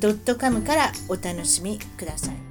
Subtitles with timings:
[0.00, 2.48] .com からお楽しみください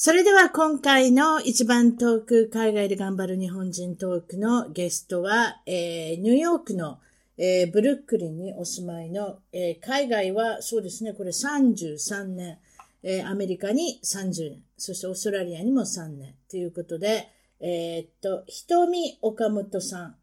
[0.00, 7.00] それでは今回の一番トーク海外で頑張る日本人トークのゲストは、えー、ニューヨークの、
[7.36, 12.58] えー、ブルックリンにお住まいの、えー、海外はそうですね、これ33年、
[13.02, 20.16] えアメリカに30年、そしてオーストラリアにも3年ということで、えっと、ひとみ岡本さん、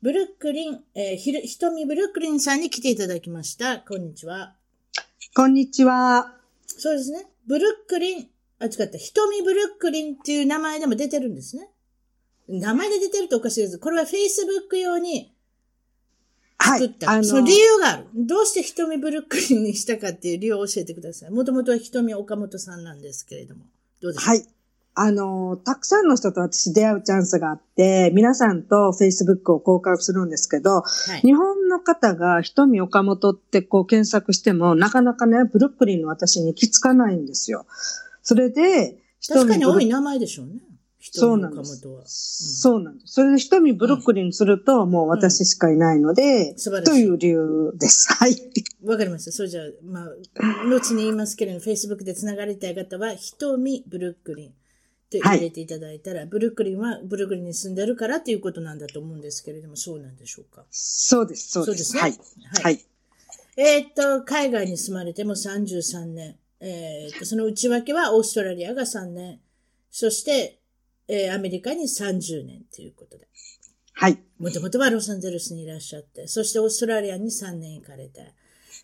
[0.00, 3.78] ブルックリン、えひる、ひとみブルックリンさんに来ていただきました。
[3.78, 4.56] こんにちは。
[5.34, 6.34] こんにちは。
[6.66, 7.24] そうですね。
[7.46, 8.28] ブルックリン、
[8.60, 8.98] あ、違った。
[8.98, 11.70] 瞳ブルックリンっていう名前でも出てるんですね。
[12.48, 13.78] 名前で出てるとおかしいです。
[13.78, 15.34] これは Facebook 用に
[16.60, 17.12] 作った。
[17.12, 18.06] はい、その理由がある。
[18.14, 21.30] どうして瞳ブルックリンにしたかっていう理由を教えてください。
[21.30, 23.64] もともとは瞳岡本さんなんですけれども。
[24.02, 24.46] どうですかはい。
[24.94, 30.84] あの、たくさんの人と私出会うチャンスがあって、皆さんと Facebook を交換するんですけど、は
[31.16, 37.64] い、日本の方が瞳岡本ってこう検索しても、なかなかね、ブルックリンの私に行き着かないんですよ。
[38.22, 40.60] それで、確かに多い名前でしょうね。
[41.00, 41.86] そうなんです。
[41.86, 43.14] うん、そうなんです。
[43.14, 48.12] それで瞳ブルックリンすると、もう私しかいないので、うん、という理由です。
[48.14, 48.36] はい。
[48.84, 49.32] わかりました。
[49.32, 54.52] それじゃあ、まあ、後に言いますけれども、Facebook で繋がりたい方は、瞳ブルックリン
[55.20, 60.64] と入れていただいたら、はい、ブルックリンはブルックリンに住んでるからということなんだと思うんですけれども、そうなんでしょうか？
[60.70, 61.92] そうです、そうです。
[61.92, 62.18] そうですね？
[62.60, 62.62] はい。
[62.62, 62.84] はい。
[63.56, 66.36] えー、っと、海外に住まれても33年。
[66.60, 69.40] えー、その内訳はオーストラリアが3年、
[69.90, 70.60] そして、
[71.08, 73.26] えー、アメリカに30年ということで。
[73.94, 74.18] はい。
[74.38, 78.32] もともとはロサンゼルスにいらっしゃって、そしてオーストラリアに3年行かれて、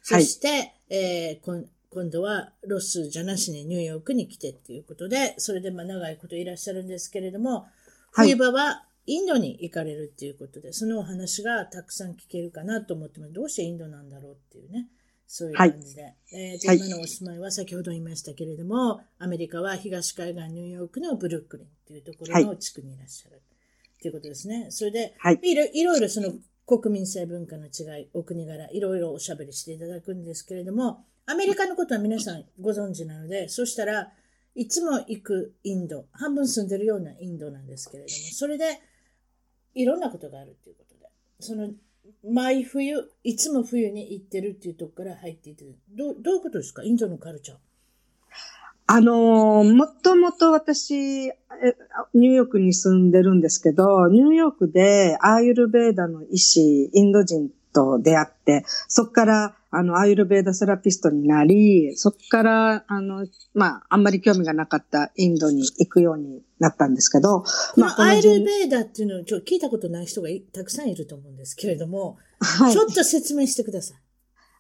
[0.03, 7.66] そして、はい、えー、今度はロスじゃなしにニューヨークに来てっていうことで、それでまあ長いこといらっしゃるんですけれども、
[8.12, 14.88] 冬場はインドに行かれるっていうことで、そのお話がたくさん聞けるかなと思っても、どうしてインドなんだろうっていうね。
[15.27, 16.03] そういう感じで。
[16.03, 24.66] はい、えー、今のお住まいは先ほど言いましたけれども、アメリカは東海岸ニューヨークのブルックリンというところの地区にいらっしゃる、はい、ということですね。
[24.71, 26.32] それで、はい、いろいろいろその
[26.66, 34.11] 国民性文化の違い、お国柄、いろいろおしゃべりしていただくんですけれども、アメリカのことは皆さんご存知なので、そしたら
[34.55, 38.81] いつも行くインド、半分住んでるようなインドなんですけれども、それで
[39.75, 41.06] いろんなことがあるということで、
[41.39, 41.69] その
[42.25, 46.83] 毎冬、いつも冬に行ってるっていうとこから入っていて、どどういうことですか？
[46.83, 47.59] インドのカルチャー。
[48.87, 67.45] あのー、もともと私、ニューヨークに住んでるんですけど、ニューヨークでアーユルベーダの医師、インド人と出会って、そこから、あの、アーユルベーダセラピストになり、そこから、あの、まあ、あんまり興味がなかったインドに行くようになったんですけど、
[67.77, 73.99] まあ、アイルベーダっていうのをちょ聞いたことない人がたくさんいると思うんですけれども、はい、ちょっと説明してください。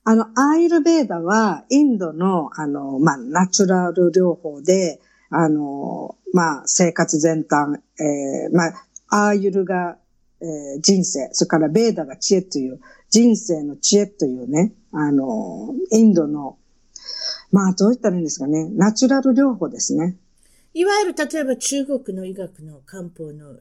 [0.04, 8.68] あの、アイルベーダは、インドの、あの、まあ、ナチュラル療法で、あの、まあ、生活全般、えー、ま
[9.10, 9.98] あ、アーユルが、
[10.40, 12.80] えー、人生、それからベーダが知恵という、
[13.10, 16.58] 人生の知恵というね、あの、インドの、
[17.50, 20.16] まあ、どう言ったらいいんですかね、ナチュラル療法ですね。
[20.74, 23.58] いわゆる、例えば中国の医学の漢方の療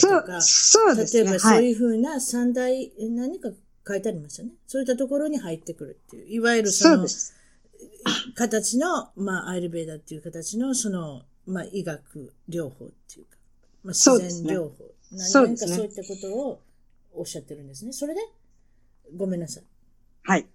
[0.00, 1.24] 法だとか、そうですね。
[1.24, 3.50] 例えばそういうふうな三大、何か
[3.86, 4.50] 書いてありましたね。
[4.66, 6.26] そういったところに入ってくるっていう。
[6.28, 7.06] いわゆるその、
[8.34, 13.36] 形の、まあ、アイルベーダっていう形の、その、まあ、医学療法っていうか、
[13.84, 14.84] まあ、自然療法。
[15.12, 16.60] ね、何かそういったことを
[17.14, 17.92] おっしゃってるんですね。
[17.92, 18.20] それで、
[19.14, 19.64] ごめんなさい。
[20.24, 20.46] はい。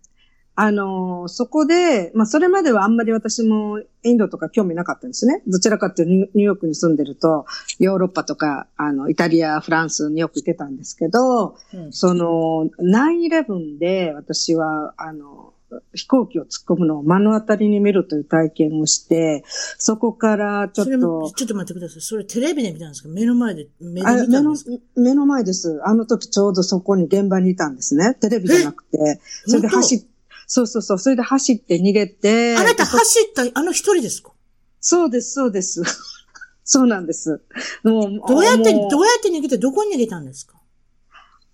[0.55, 5.41] あの、そこで、まあ、それまではあんまり私もインドとか興味なかったんですね。
[5.47, 7.45] どちらかっていうニューヨークに住んでると、
[7.79, 15.53] ヨーロッパとか、あの、イタリア、フランスによく行ってたんですけど、うん、その、9-11で私は、あの、
[15.93, 19.43] 飛行機を突っ込むのを目の当たりに見るという体験をして、
[19.77, 21.31] そこからちょっと。
[21.35, 22.01] ちょっと待ってください。
[22.01, 23.09] それテレビで見たんですか？
[23.09, 24.71] 目の前で目で見たんですか？
[24.95, 25.81] 目の前です。
[25.83, 28.15] あの時ちょうどそこに現場にいたんですね。
[28.15, 29.19] テレビじゃなくて。
[29.45, 30.03] それで走っ
[30.47, 30.99] そうそうそう。
[30.99, 32.57] それで走って逃げて。
[32.57, 34.31] あなた走ったあの一人ですか？
[34.81, 35.83] そうです、そうです。
[36.65, 37.41] そうなんです。
[37.83, 40.60] もう、どうやって、どうやって逃げて、どこに逃げたんですか？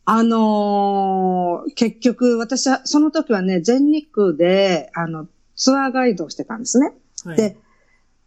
[0.10, 5.28] あのー、結局、私は、その時はね、全日空で、あの、
[5.58, 6.94] ツアーガイドをしてたんですね。
[7.26, 7.38] はい。
[7.38, 7.58] で、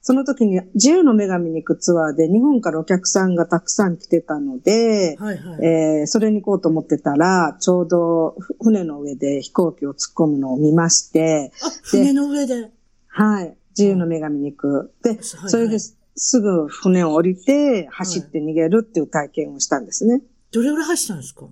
[0.02, 5.64] その時に自由の女神に行くツアーで日本からお客さんがたくさん来てたので、はいはい。
[5.64, 12.70] えーそれに行こうと思ってたら、ちょうどふ船の上で飛行機を突っ込むのを見まして、あ、船の上で。
[13.08, 14.92] はい、自由の女神に行く。
[15.02, 20.20] で、はいそれですぐ船を降りて走って逃げるっていう体験をしたんですね。
[20.52, 21.46] どれぐらい走ったんですか？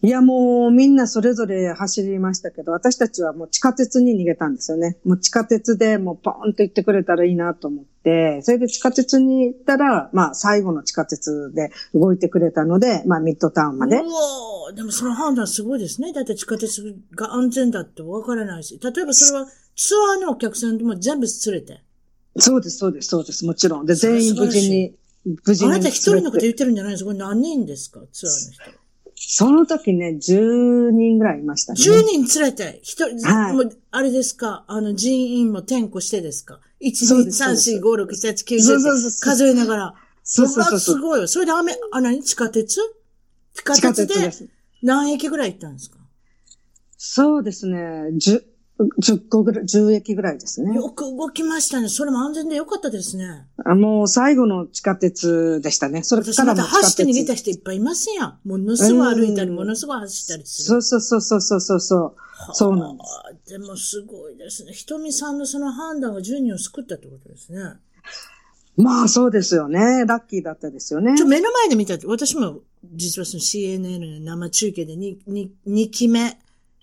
[0.00, 4.96] いや、もうみんなそれぞれ走りましたけど、私たちはもう地下鉄に逃げたんですよね。
[5.04, 13.98] もう地下鉄でもうポーンと行ってくれたらいいなと思って、それで地下鉄に行ったら、まあ最後の地下鉄で動いてくれたので、まあミッドタウンまでう。
[13.98, 16.12] わーでもその判断すごいですね。
[16.12, 18.78] だって地下鉄が安全だってわからないし。
[18.80, 21.82] 例えばそれはツアーのお客さんでも全部連れて。
[22.36, 23.86] そうです、そうです、そうです、もちろん。
[23.86, 24.94] で、全員無事に、
[25.44, 25.72] 無事に。
[25.72, 27.98] あなた一人のこと言ってるんじゃないですかこれ何人ですか？
[28.12, 28.78] ツアーの人。
[29.20, 31.80] その時ね、10人ぐらいいましたね。
[31.80, 34.64] 10人連れて、一人、はいもう、あれですか？
[34.68, 39.94] あの、人員も転校してですか ?1、2、そうです3、4、5、6、7、9、そう10そうそうそう数えながら。
[40.22, 40.78] そうそうそう。
[40.80, 41.26] すごいよ。
[41.28, 42.78] それで雨、あ、何地下鉄？
[43.54, 44.30] 地下鉄で。
[44.82, 45.98] 何駅ぐらい行ったんですか？
[46.96, 48.42] そうですね、10、
[48.78, 50.74] 10個ぐらい、10駅ぐらいですね。
[50.74, 51.88] よく動きましたね。
[51.88, 53.46] それも安全でよかったですね。
[53.64, 56.04] あもう最後の地下鉄でしたね。
[56.04, 56.84] それ私からも地下鉄。
[56.84, 58.38] 走って逃げた人いっぱいいますやん。
[58.44, 60.68] ものすごい歩いたり、うんものすごい走ったりする。
[60.68, 62.14] そうそうそうそうそうそうそう。
[62.54, 63.10] そうなんです。
[63.10, 64.72] はあでもすごいですね。
[64.72, 67.58] ひとみさんのその判断が10人を救ったってことですね。
[68.76, 70.04] まあそうですよね。
[70.06, 71.26] ラッキーだったですよねちょ、。
[71.26, 72.60] 目の前で見たって、私も
[72.94, 76.38] 実はその CNN の生中継で 2, 2, 2期目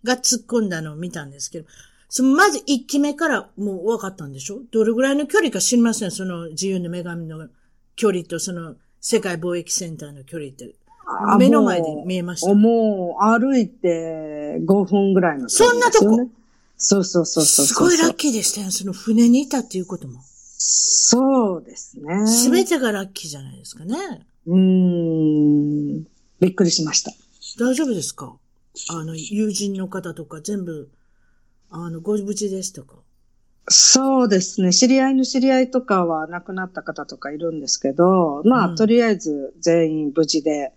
[0.06, 1.68] が突っ込んだのを見たんですけど、
[2.08, 4.62] そのまず1期目からもう分かったんでしょ？
[4.72, 6.12] どれぐらいの距離か知りません。
[6.12, 7.50] その自由の女神の
[7.98, 10.76] 距離とその世界貿易センターの距離って。
[11.08, 12.52] あ目の前で見えました。
[12.56, 16.30] もう歩いて5分ぐらいの距離ですよね、
[16.78, 17.66] そうそうそうそうそう。
[17.68, 18.72] すごいラッキーでしたよ。
[18.72, 20.20] その船にいたっていうことも。
[20.24, 22.26] そうですね。
[22.26, 23.96] すべてがラッキーじゃないですかね。
[24.48, 26.04] うーん。
[26.40, 27.12] びっくりしました。
[27.60, 28.34] 大丈夫ですか？
[28.90, 30.90] あの、友人の方とか全部、
[31.70, 32.98] あの、ご無事でしたか？
[33.68, 34.72] そうですね。
[34.72, 40.74] 知り合いの知り合いとかは亡くなった方とかいるんですけど、まあ、うんとりあえず全員無事で。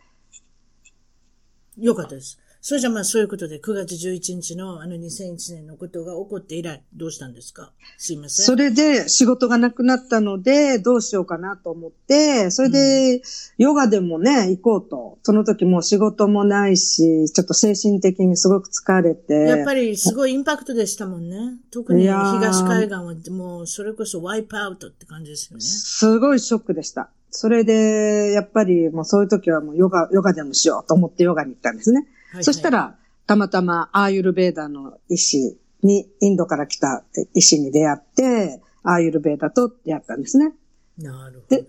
[1.76, 2.38] よかったです。
[2.68, 7.72] それじゃあまあそういうことで9月11日のあの2001年のことが起こって以来どうしたんですか？
[7.96, 8.44] すいません。
[8.44, 13.22] それで仕事がなくなったので、どうしようかなと思って、それで、
[13.56, 15.18] ヨガでもね、行こうと。
[15.22, 19.32] その時もう仕事もないし、ちょっと精神的にすごく疲れて。
[19.32, 21.54] やっぱりすごいインパクトでしたもんね。
[21.70, 25.62] 特に東海岸はもうそれこそワイプアウトって感じですよね。
[25.62, 27.08] すごいショックでした。
[27.30, 32.06] それで、やっぱりもうそういう時はもうヨガ、ヨガでもしようと思ってヨガに行ったんですね。
[32.32, 37.04] はいそした、ら、たまたまアーユルベーダの医師に、インドから来た
[37.34, 40.54] 医師に出会って、アーユルベーダと出会ったんですね。
[40.98, 41.56] なるほど。
[41.56, 41.66] で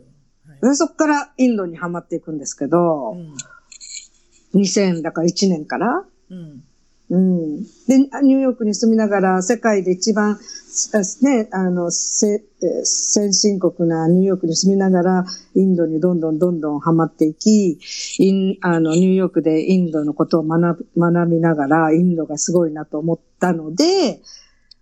[0.62, 3.36] でそこからインドにはまっていくんですけど、うん。
[4.60, 6.64] 2000だから1年から、うん。
[7.10, 7.64] うん。
[7.88, 10.38] で、ニューヨークに住みながら、世界で一番、
[10.94, 15.26] あね、あの、せえ先進国なニューヨークに住みながら、
[15.56, 17.80] インドにどんどんどんどんハマっていき、
[18.20, 24.22] インあの、ニューヨークでインドのことを学ぶ学びながら、インドがすごいなと思ったので、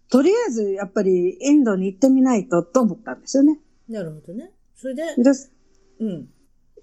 [0.10, 3.60] とりあえず、やっぱり、インドに行ってみないと、と思ったんですよね。
[3.88, 4.52] なるほどね。
[4.76, 5.32] それで、で、
[6.00, 6.30] うん。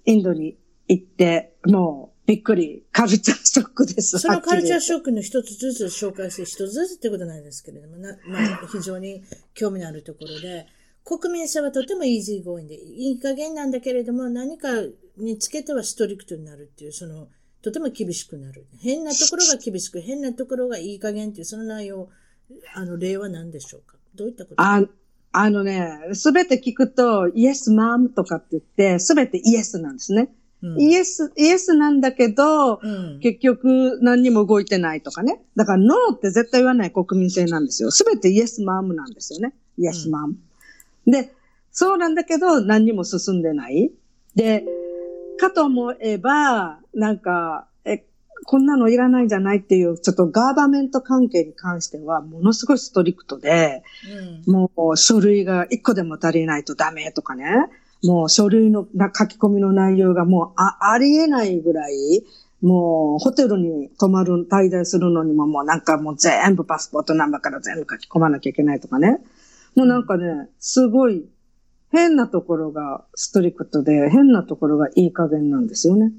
[0.05, 4.17] インドに行って、もう、びっくり、カルチャーショックです。
[4.17, 10.65] そのカルチャーショックの一つずつ紹介して、一つずつってことなんですけれども、なまあ、非常に興味のあるところで、
[11.03, 14.69] 国民性はとてもイージーゴーインで、いい加減なんだけれども、何か
[15.17, 17.27] につけてはストリクトになるっていう、その、
[17.61, 18.65] とても厳しくなる。
[18.81, 22.09] 変なところが厳しく、変なところがいい加減っていう、その内容、
[22.73, 23.97] あの、例は何でしょうか？
[24.15, 24.61] どういったこと？
[24.61, 24.83] あ
[25.31, 30.33] あのね、すべて聞くと、イエスマムとかって言って、すべてイエスなんですね。
[30.65, 33.19] うんイエス、イエスなんだけど、うん。
[33.19, 35.41] 結局何にも動いてないとかね。
[35.55, 37.91] だからノーって絶対言わない国民性なんですよ。
[37.91, 39.53] すべてイエスマムなんですよね。
[39.77, 40.35] イエスマム。
[41.05, 41.31] で、
[41.71, 43.91] そうなんだけど何にも進んでない。
[44.35, 44.65] で、
[45.37, 48.05] かと思えば、なんか、え、
[48.45, 53.83] こんなのいらないんじゃないっていう、ちょっとガーバメント関係に関しては、ものすごいストリクトで、
[54.47, 54.53] うん。
[54.53, 57.45] もう書類が一個でも足りないとダメとかね。
[58.05, 62.23] もう書類の書き込みの内容がもうあありえないぐらい、
[62.61, 69.19] もうホテルに泊まる、滞在するのにももうなんかもう全部パスポートナンバーから全部書き込まなきゃいけないとかね。
[69.75, 71.25] もうなんかね、すごい
[71.91, 76.11] 変なところがストリクトで、変なところがいい加減なんですよね。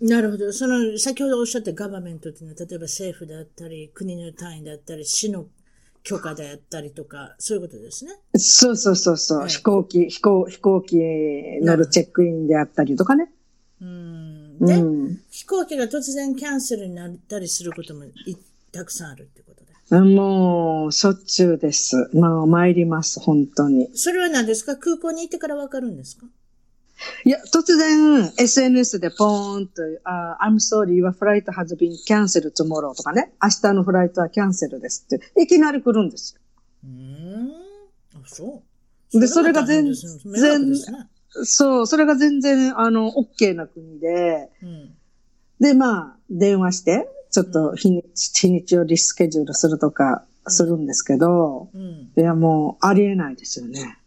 [0.00, 0.52] なるほど。
[0.52, 5.46] その、先ほどおっしゃったガバメントっていうのは、例えば政府であったり、国の単位であったり、市の
[6.04, 8.12] 許可であったりとか、そういうことですね。
[8.36, 10.96] そうそうそうそう、はい飛行機、飛行、飛行機
[11.62, 13.30] 乗るチェックインであったりとかね。
[13.80, 14.56] うん。
[14.60, 15.20] うで、ん。
[15.30, 18.12] 飛行機が突然キャンセルになったりすることもい
[18.72, 20.00] たくさんあるってことで。
[20.00, 22.08] もう、しょっちゅうです。
[22.14, 23.90] まあ、参ります、本当に。
[23.94, 24.76] それは何ですか？
[24.76, 26.26] 空港に行ってからわかるんですか？
[27.24, 33.32] いや、突然、SNS でポーンと、あ I'm sorry, your flight has been cancelled tomorrow とかね。
[33.42, 36.40] 明日のフライトはキャンセルですって、いきなり来るんですよ。
[36.84, 37.50] うーん。
[38.14, 38.62] あ、そ
[39.14, 39.20] う。
[39.20, 40.98] でそれが全は大変ですね迷惑ですね。
[41.44, 44.94] そう、それが全然、あの、OK な国で、うん。
[45.60, 52.12] で、まあ、電話して、ちょっと日にち、日にちをリスケジュールするとかするんですけど、うん。
[52.16, 53.98] いや、もう、ありえないですよね。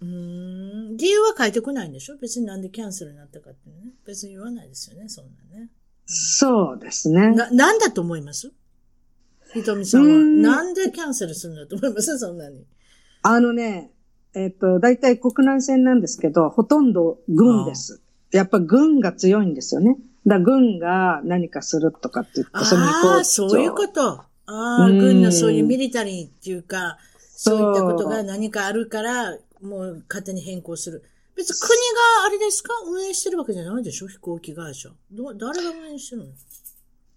[0.00, 0.96] うーん。
[0.96, 2.16] 理由は書いてこないんでしょ？
[2.16, 3.76] 別になんでキャンセルになったかってね。
[4.06, 5.68] 別に言わないですよね、そんなね。
[6.06, 7.32] そうですね。
[7.32, 8.52] な、なんだと思います？
[9.52, 10.06] ひとみさんは。
[10.06, 12.18] うーんなんでキャンセルするんだと思います？
[12.18, 12.66] そんなに。
[13.22, 13.92] あのね、
[14.34, 18.00] えっ、と、大体国内線なんですけど、ほとんど軍です。
[18.32, 19.96] やっぱ軍が強いんですよね。
[20.26, 24.02] だ軍が何かするとかって言って、そのああ、そういうこと。
[24.12, 31.02] ああ、うん軍のそういうミリタリーっていうか、そういったことが何かあるから、もう勝手に変更する。
[31.36, 32.74] 別に国があれですか？
[32.86, 34.08] 運営してるわけじゃないでしょ？
[34.08, 34.90] 飛行機会社。
[35.10, 36.28] ど誰が運営してるの？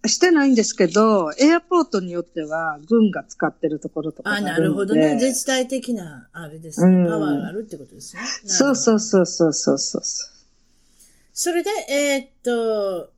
[0.05, 5.13] してないんですけど、エアポートによっては軍が使ってるところとかああ、なるほどね。
[5.15, 6.93] 自治体的な、あれですね。
[6.93, 8.21] うんパワーがあるってことですね。
[8.45, 8.99] そうそうう。
[8.99, 10.01] そうそうそうそう。
[11.31, 13.11] それで、えーっと、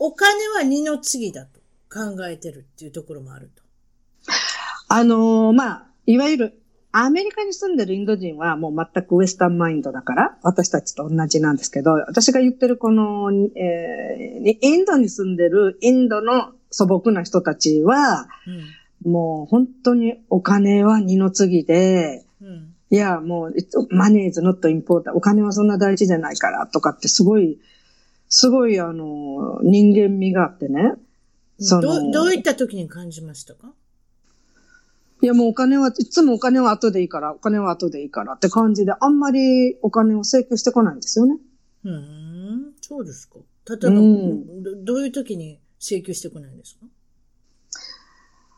[0.00, 3.62] お金は二の次だと考えてるっていうところもあると。
[4.88, 6.60] あのーまあ、いわゆる、
[6.90, 18.28] アメリカに住んでるインド人はもう全くウエスタンマインドだから、私たちと同じなんですけど、私が言ってるこの、えーインドに住んでるインドの素朴な人たちは、
[19.04, 19.12] うん。
[19.12, 22.74] もう本当にお金は二の次で、うん。
[22.90, 23.54] いや、もう、
[23.94, 27.60] マネーズノットインポーター、お金はそんな大事じゃないから、とかってすごい、
[28.30, 30.94] すごい、あの、人間味があってね。
[31.60, 33.72] どう、どういった時に感じましたか？
[35.20, 41.36] いや、もうお金は、いつもお金は後でいいから、お金は後でいいからって感じで、あんまりお金を請求してこないんですよね。
[41.84, 43.38] うーん、そうですか。
[43.68, 46.86] 例えば、うんどどういう時に請求してこないんですか？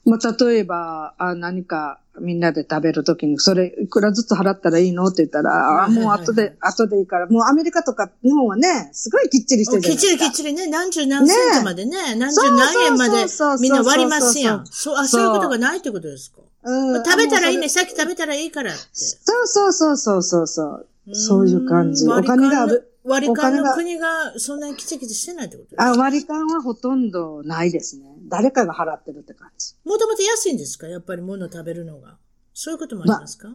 [0.04, 10.30] まあ、例えば、あ何かみんなで食べるときに、それいくらずつ払ったらいいのって言ったら、あもう後で、後でいいから、もうアメリカとか日本はね、すごいきっちりしてるじゃきっちりないですか。
[10.30, 13.26] きっちりね、何十何セントまでね、何十何円まで
[13.60, 14.66] みんな割りますやん。
[14.66, 16.40] そう、あ、そういうことがないってことですか？
[16.62, 18.80] うん食べたらいいね、もうさっき食べたらいいからって。
[18.94, 20.86] そうそうそうそうそうそう。
[21.12, 22.06] そういう感じ。
[22.06, 22.89] お金がある。
[23.10, 28.06] 割り勘の国がそんなにきちきちしてないってことですあ、か割り勘はほとんどないですね。
[28.28, 29.74] 誰かが払ってるって感じ。
[29.84, 30.86] もともと安いんですか？
[30.86, 32.16] やっぱり物食べるのが。
[32.54, 33.54] そういうこともありますか、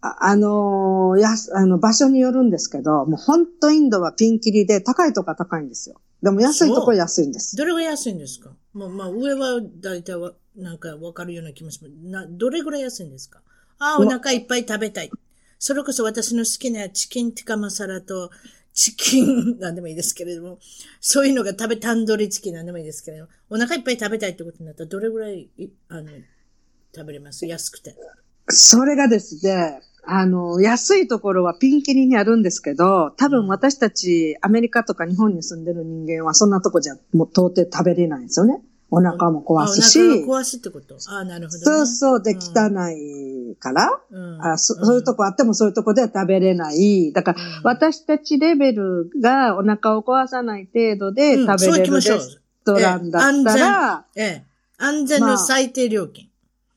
[0.00, 6.00] ああのーやす、あの、場所によるんですけど、もう本当インドはピンキリで、高いとこは高いんですよ。
[6.22, 7.56] でも安いとこは安いんです。
[7.56, 8.50] どれが安いんですか？
[8.74, 11.92] まあ、まあ、上は大体は、なんかわかるような気もします。
[12.10, 13.40] な、どれぐらい安いんですか？
[13.78, 15.10] ああ、お腹いっぱい食べたい。
[15.58, 18.30] それこそ私の好きなチキンティカマサラと、
[18.74, 20.58] チキン、なんでもいいですけれども、
[21.00, 26.10] そういうのが食べ、タンドリーチキンなんでもいいですけれども、お腹いっぱい食べたいってことになったら、どれぐらい、いあの、
[26.94, 27.46] 食べれます？
[27.46, 27.94] 安くて。
[28.48, 38.60] それがですね、あの、安いところはピンキリにあるんですけど、多分私たちアメリカとか日本に住んでる人間はそんなとこじゃもう到底食べれないんですよね。
[38.90, 40.96] お腹も壊すしあ、お腹を壊すってこと？
[41.08, 41.64] ああ、なるほど、ね。
[41.64, 47.12] そうそうでん汚いから、うんあそそういうとこあってもそういうとこでは食べれない。
[47.12, 54.44] だから、うん私たちレベルがお腹を壊さない程度でうん食べれるレストランだったら、ええ、
[54.78, 56.28] 安全の最低料金。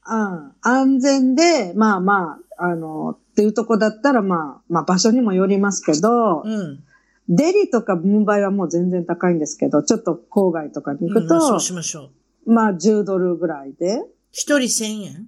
[0.08, 6.84] うん、安全で、まあまあ、あの、っていうとこだったら、まあ、まあ場所にもよりますけど、うん。
[7.28, 12.12] デリとかムンバイはもう全然高いんですけど、ちょっと郊外とかに行くと、うんまあそうしましょ
[12.46, 12.54] う。
[12.54, 15.28] まあ10ドルぐらいで、一人千円？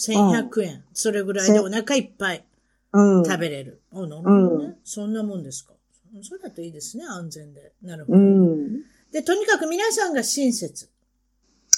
[0.00, 2.44] 千百円、それぐらいでお腹いっぱい
[2.92, 3.24] うん。
[3.24, 3.82] 食べれる。
[3.90, 5.74] おなるほどね、うんそんなもんですか。
[6.22, 7.72] それだといいですね、安全で。
[7.82, 8.18] なるほど。
[8.18, 8.82] うん。
[9.10, 10.88] で、とにかく皆さんが親切。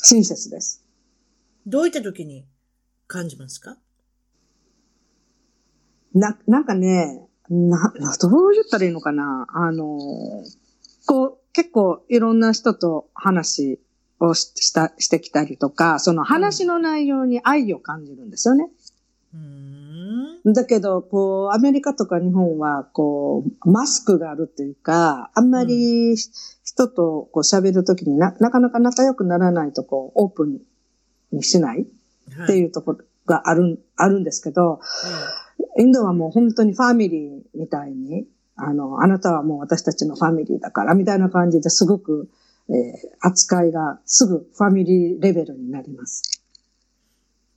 [0.03, 0.85] 親切です。
[1.67, 2.45] どういった時に
[3.07, 3.79] 感じますか？
[6.15, 9.99] な、なんかね、な、などう言ったらいいのかなあの、
[11.07, 13.81] こう、結構いろんな人と話
[14.21, 18.69] をしした、してきたりとか、その話の内容に愛を感じるんですよね。
[19.35, 20.53] うーん。
[20.53, 30.59] だけど、こう、アメリカとか日本は、こう、マスクがあるっていうか、あんまり人とこう喋るときにな、なかなか仲良くならないと、こう、オープン
[31.33, 31.87] にしない。
[32.45, 34.81] っていうところがある、あるんですけど、
[35.79, 42.29] インドはもう本当にファミリーみたいに、あの、あなたはもう私たちのファミリーだから、みたいな感じですごく、
[42.71, 46.43] えー、扱いがすぐファミリーレベルになります。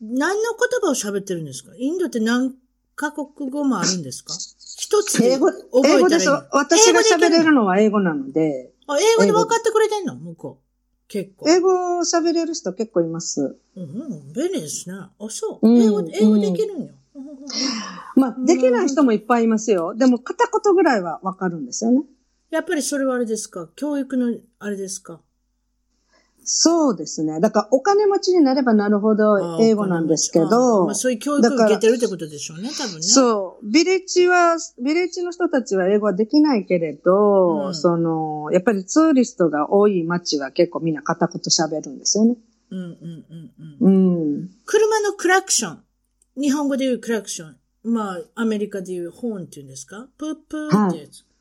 [0.02, 1.72] 何の言葉を喋ってるんですか？
[1.78, 2.56] インドって何
[2.96, 4.34] カ国語もあるんですか？
[4.34, 5.50] 一つ英語、
[5.86, 8.72] 英語でしょ私が喋れるのは英語なので。
[8.88, 10.16] あ、英語で分かってくれてんの？
[10.16, 10.64] 向こう。
[11.08, 11.50] 結構。
[11.50, 13.56] 英語喋れる人結構います。
[13.76, 14.96] うん、うん、便利ですね。
[14.96, 15.68] あ、そう。
[15.70, 16.90] 英語、英語できるんよ。
[18.16, 19.94] まあ、できない人もいっぱいいますよ。
[19.96, 22.02] でも、片言ぐらいはわかるんですよね。
[22.54, 23.68] やっぱりそれはあれですか？
[23.76, 25.22] 教育の、あれですか？
[26.44, 27.40] そうですね。
[27.40, 30.86] だからお金持ちになればなるほど英語なんですけど。
[30.86, 33.02] まあ、そういう教育を受けてるってことでしょうね、多分ね。
[33.02, 33.72] そう。
[33.72, 42.36] ビレッジは、ビレッジの人たちは英語はできないけれど、うん、その、やっぱりツーリストが多い街は結構みんな片言喋るんですよね。
[42.72, 44.36] うんうんうんうん。
[44.36, 44.50] うん。
[44.66, 45.84] 車のクラクション。
[46.36, 47.58] 日本語で言うクラクション。
[47.86, 50.08] まあ、アメリカで言うホーンって言うんですか？
[50.18, 51.20] プープーってやつ。
[51.20, 51.33] はい、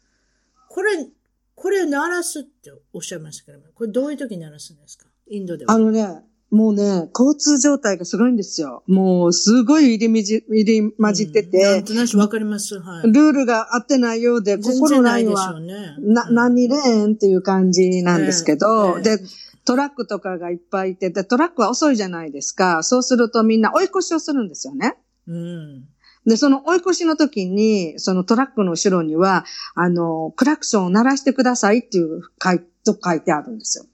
[0.75, 1.07] これ、
[1.55, 5.05] これを鳴らすっておっしゃいましたけどこれどういう時に鳴らすんですか？
[5.29, 5.75] インドでは。
[5.75, 8.83] あのね、もうね、交通状態がすごいんですよ。
[8.87, 11.59] もう、すごい入りみじ、入り混じってて。
[11.59, 12.79] うん、なんとなくわかります。
[12.81, 13.13] はい。
[13.13, 19.19] ルールが合ってないようで、心ないは、ね、な、何レーンっていう感じなんですけど、で、
[19.67, 22.83] トラックとかがいっぱいいて、で、トラックは遅いじゃないですか。
[22.83, 24.97] そうするとみんな追い越しをするんですよね。
[25.29, 25.89] うん。
[26.27, 33.85] で、その追い越しの時に、そのトラックの後ろには、あの、クラクションを鳴らしてくださいっていう書いと書いてあるんですよ。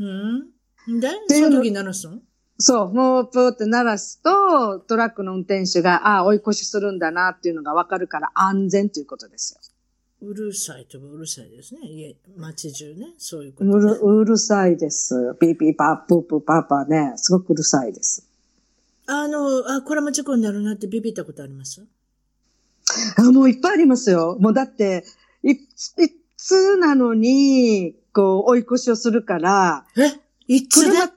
[0.00, 0.04] う
[0.94, 1.00] ん？
[1.00, 2.18] で、その時鳴らすの？
[2.58, 9.60] そう、もうプーって鳴らすと、トラックの運転手が、ああ、追い越しするんだなっていうのがわかるから安全ということですよ。
[10.20, 11.82] うるさいとうるさいですね。
[11.82, 13.14] いえ、街中ね。
[13.16, 14.00] そういうこと、ね、うる。
[14.02, 15.36] うるさいです。
[15.40, 17.12] ピーピーパープープーパーパーね。
[17.14, 18.27] すごくうるさいです。
[19.10, 21.82] あの、あ、これも事故になるなってビビったことあります？
[23.16, 24.36] あもういっぱいありますよ。
[24.38, 25.02] もうだって、
[25.42, 25.58] い、い
[26.36, 30.12] つなのに、こう、追い越しをするから、え？
[30.46, 31.10] いつ車、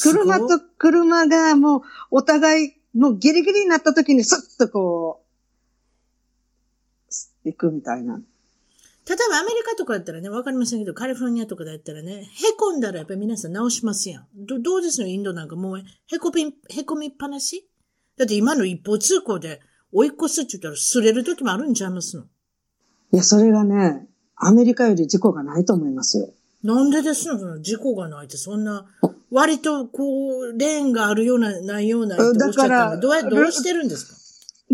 [0.00, 5.24] 車と車がもう、お互い、もうギリギリになった時にスッとこ
[7.44, 8.20] う、行くみたいな。
[9.08, 14.26] 例えばアメリカとかだったらね、わかりませんけど、カリフォルニアとかだったらね、へこんだらやっぱり皆さん直しますやん。
[14.34, 17.68] どどうですのインドなんかもうへこみ、へこみっぱなし？
[18.16, 19.60] だって今の一方通行で
[19.90, 22.24] 追い越すって言ったら擦れる時もあるんちゃいますの？
[23.12, 26.28] いや、それがね、アメリカより事故がないと思いますよ。
[26.62, 28.86] なんでですのその事故がないって、そんな、
[29.32, 34.21] 割とこう、レーンがあるような、ないようなだからどうや、どうしてるんですか？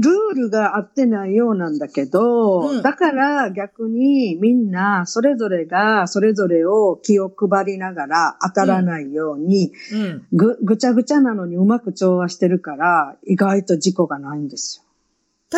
[0.00, 14.84] ルールが合ってないようなんだけど、うん、だから逆にみんなそれぞれがそれぞれを気を配りながら当たらないように、うんうん、ぐ、ぐちゃぐちゃなのにうまく調和してるから意外と事故がないんですよ。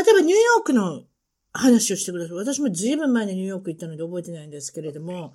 [0.02, 1.02] 例えばニューヨークの
[1.52, 2.36] 話をしてください。
[2.36, 5.34] 私もずいぶん前にニューヨーク行ったので覚えてないんですけれども、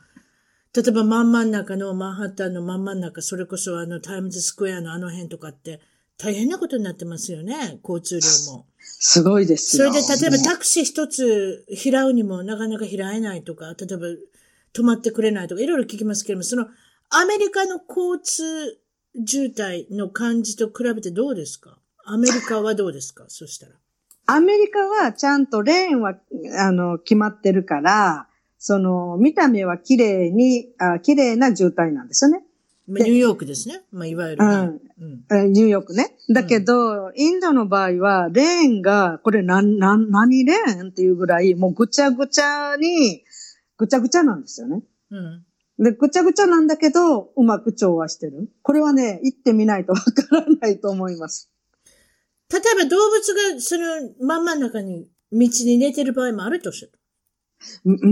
[0.75, 5.79] 例えば真ん真ん中のマンハッタンの真ん真ん中、それこそあのタイムズスクエアのあの辺とかって
[6.17, 8.65] 大変なことになってますよね、交通量も。
[8.99, 9.91] すごいですよ。
[9.91, 14.07] それで、例えばタクシー一つ拾うにもなかなか拾えないとか、例えば
[14.73, 16.67] 止まってくれないとか、いろいろ聞きますけれども、その
[17.09, 18.79] アメリカの交通
[19.25, 21.77] 渋滞の感じと比べてどうですか？
[22.05, 23.25] アメリカはどうですか？
[23.27, 23.73] そしたら。
[24.27, 26.15] アメリカはちゃんとレーンは、
[26.59, 28.27] あの、決まってるから、
[28.57, 32.43] その、見た目は綺麗に、あ綺麗な渋滞なんですよね。
[32.87, 33.81] まあ、ニューヨークですね。
[33.91, 34.81] まあ、いわゆる、うん。
[35.31, 35.51] うん。
[35.51, 36.15] ニューヨークね。
[36.29, 43.23] だけど、うん、インドの場合は、レーンが、これな、な、何レーンっていうぐらい、もうぐちゃぐちゃに、
[43.77, 44.83] ぐちゃぐちゃなんですよね。
[45.09, 45.45] うん。
[45.83, 48.49] で、ぐちゃぐちゃなんだけど、うまく調和してる。
[48.61, 51.51] これはね、行ってみないとわからないと思います。
[52.51, 56.91] 例えば動物が、その、まん真ん中に、道に寝てる場合もあるとしる。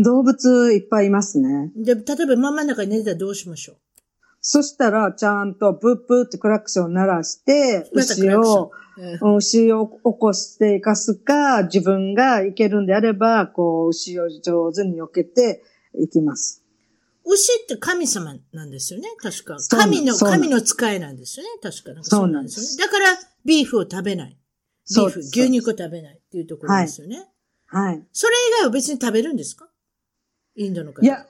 [0.03, 1.71] 動物いっぱいいますね。
[1.75, 3.75] で、例えば真ん真ん中に寝てたらどうしましょう？
[4.45, 8.71] そしたら、ちゃんとブッブーってクラクション鳴らして、牛を、
[9.37, 15.63] 牛を起こして生かすか、自分が行けるんであれば、こう、牛を上手に避けて
[15.97, 16.61] いきます。
[17.25, 19.55] 牛って神様なんですよね確か。
[19.69, 21.95] 神の、神の使いなんですよね確か。
[21.95, 22.91] かそうなんですよね。
[22.91, 24.37] だから、ビーフを食べない。
[24.93, 27.29] ビーフ、牛肉を食べないっていうところですよね。
[27.67, 27.93] はい。
[27.93, 29.69] はい、それ以外は別に食べるんですか？
[30.57, 31.01] インドの方。
[31.01, 31.25] いや、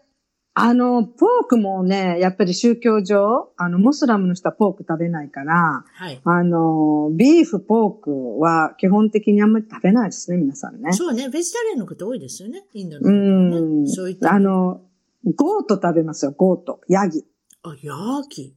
[0.55, 6.21] あの、ポークもね、やっぱり宗教上、あの、ムスリムの人はポーク食べないから、はい。
[6.23, 10.93] あの、ビーフ、ポークは基本的にあんまり食べないですね、皆さんね。
[10.93, 13.57] そうね、ベジタリアンの方多いですよね、インドの、ね。
[13.57, 13.87] うん。
[13.87, 14.31] そういった。
[14.31, 14.81] あの、
[15.35, 16.81] goat 食べますよ、 goat。
[16.87, 17.25] ヤギ。
[17.63, 17.95] あ、ヤ
[18.29, 18.55] ギ。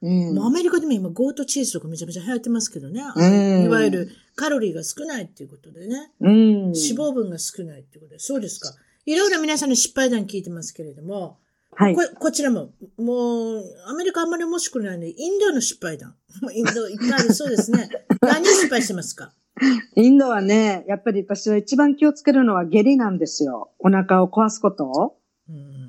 [0.00, 3.02] うんもうアメリカでも今、 goat チーズとかめちゃめちゃ流行ってますけどね。
[3.16, 6.10] うんいわゆるカロリーが少ないっていうことでね。
[6.20, 6.54] うん。
[6.64, 8.18] 脂肪分が少ないっていうことで。
[8.18, 8.70] そうですか。
[9.06, 11.38] いろいろ皆さんの失敗談聞いてますけれども、
[11.76, 12.02] はいこ。
[12.18, 16.14] こちらも、もう、アメリカあんまり面白くないので、インドの失敗談。
[16.54, 17.88] インドいっぱいそうですね。
[18.22, 19.32] 何失敗してますか？
[19.96, 23.70] インドはね、やっぱり私は一番気をつけるのは下痢なんですよ。
[23.78, 25.16] お腹を壊すこと。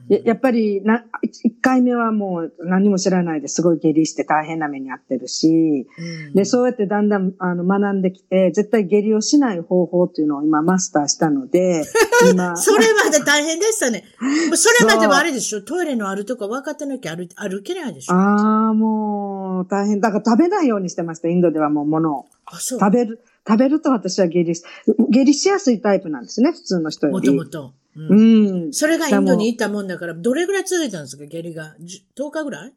[0.10, 11.84] うんややっぱりな、一一回目はもう何も知らないですごい下痢して大変な目に遭ってるし、うんで、そうやってだんだんあの学んできて、絶対下痢をしない方法っていうのを今マスターしたので、
[12.32, 14.04] 今、それまで大変でしたね。
[14.48, 20.00] も うそれまではあれでしょトイレのあるとか分かってなきゃ歩歩けないでしょああ、もう大変。
[20.02, 22.26] だから食べないようにしてました、インドではもう物を。
[22.46, 22.80] あ、そう。
[22.80, 24.64] 食べる、食べると私は下痢し、
[25.10, 27.28] 下痢しやすいタイプなんですね、普通の人よもり。
[27.28, 27.74] ともと。
[27.96, 28.74] ううんん。
[28.74, 31.26] それがインドに行ったもんだから、どれぐらい続いたんですか？
[31.26, 31.76] 下痢が。
[31.80, 32.74] じゅ10日ぐらい？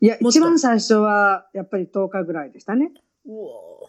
[0.00, 2.90] いや、一番最初は、やっぱり10日ぐらいでしたね。
[3.26, 3.36] うわ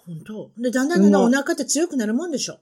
[0.05, 2.59] 本当で、だんだんだんだんお腹って強くなるもんでしょ？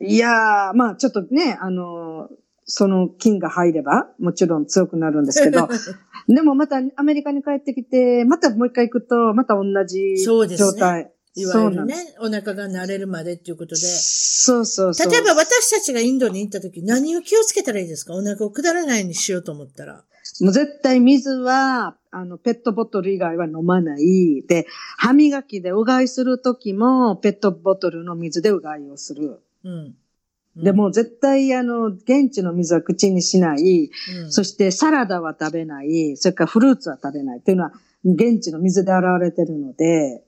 [0.00, 2.34] いやー、まあちょっとね、あのー
[2.72, 5.68] その菌が入れば、もちろん強くなるんですけど、
[6.32, 11.12] でもまたアメリカに帰ってきて、またもう一回行くと、また同じそうですね状態。
[11.40, 13.80] いわゆるね、お腹が慣れるまでっていうことで。
[13.80, 15.10] そうそうそう。
[15.10, 18.14] 例えば私たちがインドに行った時、何を気をつけたらいいですか？
[18.14, 20.04] お腹を下らないようにしようと思ったら。
[20.40, 24.42] もう絶対水は、あの、ペットボトル以外は飲まない。
[24.46, 29.40] で、歯磨きでうがいするときも、ペットボトルの水でうがいをする。
[29.64, 29.94] うん。
[30.56, 33.90] で、もう絶対、あの、現地の水は口にしない。
[34.24, 36.16] うん、そして、サラダは食べない。
[36.16, 37.38] それからフルーツは食べない。
[37.38, 37.72] っていうのは、
[38.04, 40.24] 現地の水で洗われてるので、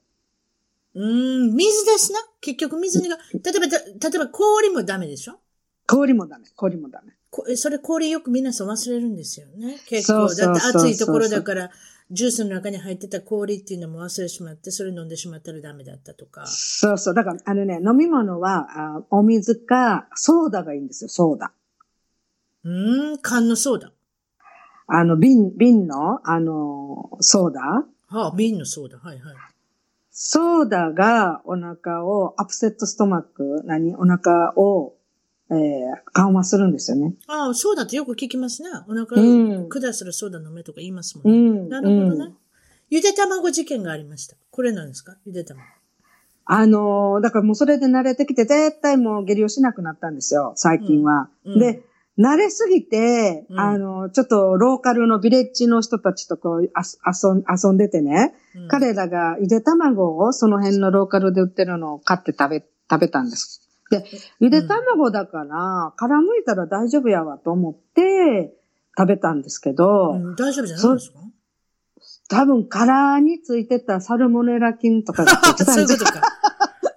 [0.95, 2.19] うーん、水ですな？
[2.41, 3.69] 結局水にが、例えば、
[4.01, 5.41] た例えば氷もダメでしょ？
[5.87, 6.47] 氷もダメ。
[6.55, 7.13] 氷もダメ。
[7.31, 9.79] こそれ氷よく皆さん忘れるんですよね？
[9.87, 10.35] 結構。
[10.35, 11.71] だって暑いところだから、
[12.11, 16.47] ジュースの中に入ってた氷っていうのも忘れてしまって、それ飲んでしまったらダメだったとか。
[16.47, 17.15] そうそう。
[17.15, 21.53] だから、あのね、飲み物は、あお水か、ソーダがいいんですよ、ソーダ。
[22.65, 23.93] うーん、缶のソーダ。
[24.89, 27.61] あの、瓶、瓶の、あの、ソーダ。
[27.61, 27.87] は
[28.27, 28.99] あ、瓶のソーダ。
[28.99, 29.35] はいはい。
[30.14, 33.96] ソーダがお腹を、アップセットストマック、何？
[33.96, 34.94] お腹を、
[35.51, 35.57] えー、
[36.12, 37.14] 緩和するんですよね。
[37.27, 38.68] ああ、ソーダってよく聞きますね。
[38.88, 39.25] お腹う
[39.64, 41.61] ん下するソーダ飲めとか言いますもんうね。
[41.62, 41.68] ん。
[41.70, 42.37] なるほどねうん。
[42.90, 44.37] ゆで卵事件がありました。
[44.51, 45.16] これなんですか？
[45.25, 45.62] ゆで卵。
[46.44, 51.31] あのーだからもうそれで慣れてきて、絶対もう下痢をしなくなったんですよ、最近は。
[51.46, 51.83] うんうんで、
[52.18, 53.59] 慣れすぎて、うん。
[53.61, 58.68] あの、ちょっとローカルのビレッジの人たちとこうあす遊ん遊んでてね、うん。
[58.68, 63.68] 彼らがゆで卵をその辺のローカルで売ってるのを買って食べ、食べたんです。
[63.90, 64.05] で、
[64.40, 68.55] ゆで卵だから、殻むいたら大丈夫やわと思って
[68.96, 71.18] 食べたんですけど、うん大丈夫じゃないですか？
[72.29, 76.22] 多分殻についてたサルモネラ菌とかがついてた そういうこんですとか。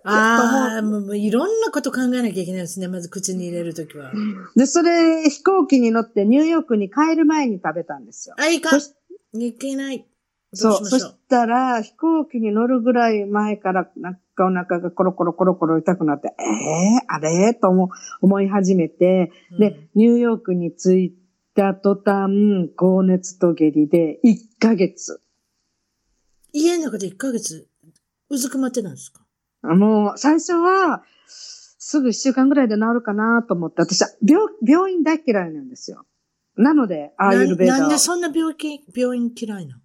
[0.07, 2.87] ああ、もうもういろんなこと考えなきゃいけないですね。
[2.87, 4.11] まず口に入れるときは。
[4.55, 8.35] で、それ飛行機に乗ってニューヨークに帰る前に食べたんですよ。
[8.37, 8.93] あ、いかんそし。
[9.33, 10.05] いけない。
[10.53, 10.85] そう。
[10.85, 17.53] そしたら、飛行機に乗るぐらい前から、なんかお腹がコロコロコロコロ痛くなって、ええー、あれ？
[17.53, 17.89] と思
[18.21, 21.17] 思い始めて、で、ニューヨークに着い
[21.55, 25.19] た途端、高熱と下痢で1ヶ月。
[26.53, 27.67] 家の中で1ヶ月、
[28.29, 29.24] うずくまってたんですか？
[29.75, 36.05] もう、最初は、すぐ1週間ぐらいで治るかなと思って、私は病、病院大嫌いなんですよ。
[36.57, 39.81] なので、アーユルベーダーをななんでそんな病気、病院嫌いなの？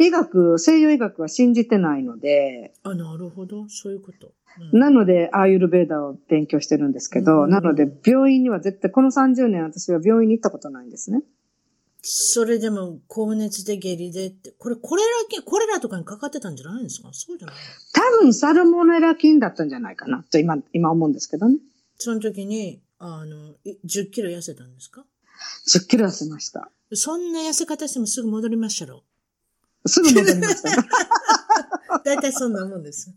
[0.00, 3.68] 医学、西洋医学は信じてないので、あ、なるほど。
[3.68, 4.28] そういうこと。
[4.28, 4.32] うん
[4.72, 11.22] なので、アーユルベーダーを勉強してるんですけど、うんなので、病院には絶対、この30年私は病院に行ったことないんですね。
[12.02, 17.08] それでも、高熱で下痢でって、これ、コレラ菌、コレラとかにかかってたんじゃないんですか？
[17.12, 17.56] そうじゃない
[17.98, 21.58] 多分、サルモネラ菌だったんじゃないかな、と今、今思うんですけどね。
[21.96, 25.04] その時に、あの、い10キロ痩せたんですか
[25.66, 26.70] ？10キロ痩せました。
[26.92, 29.02] そんな痩せ方してもすぐ戻りましたろ。
[29.86, 30.70] すぐ戻りました。
[32.04, 33.12] だいたいそんなもんです。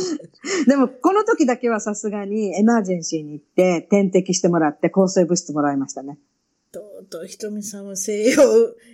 [0.68, 6.18] でも、この時だけはさすがにエマージェンシーに行って点滴してもらって抗生物質もらいましたね。
[6.72, 8.42] とうとう、ひとみさんは西洋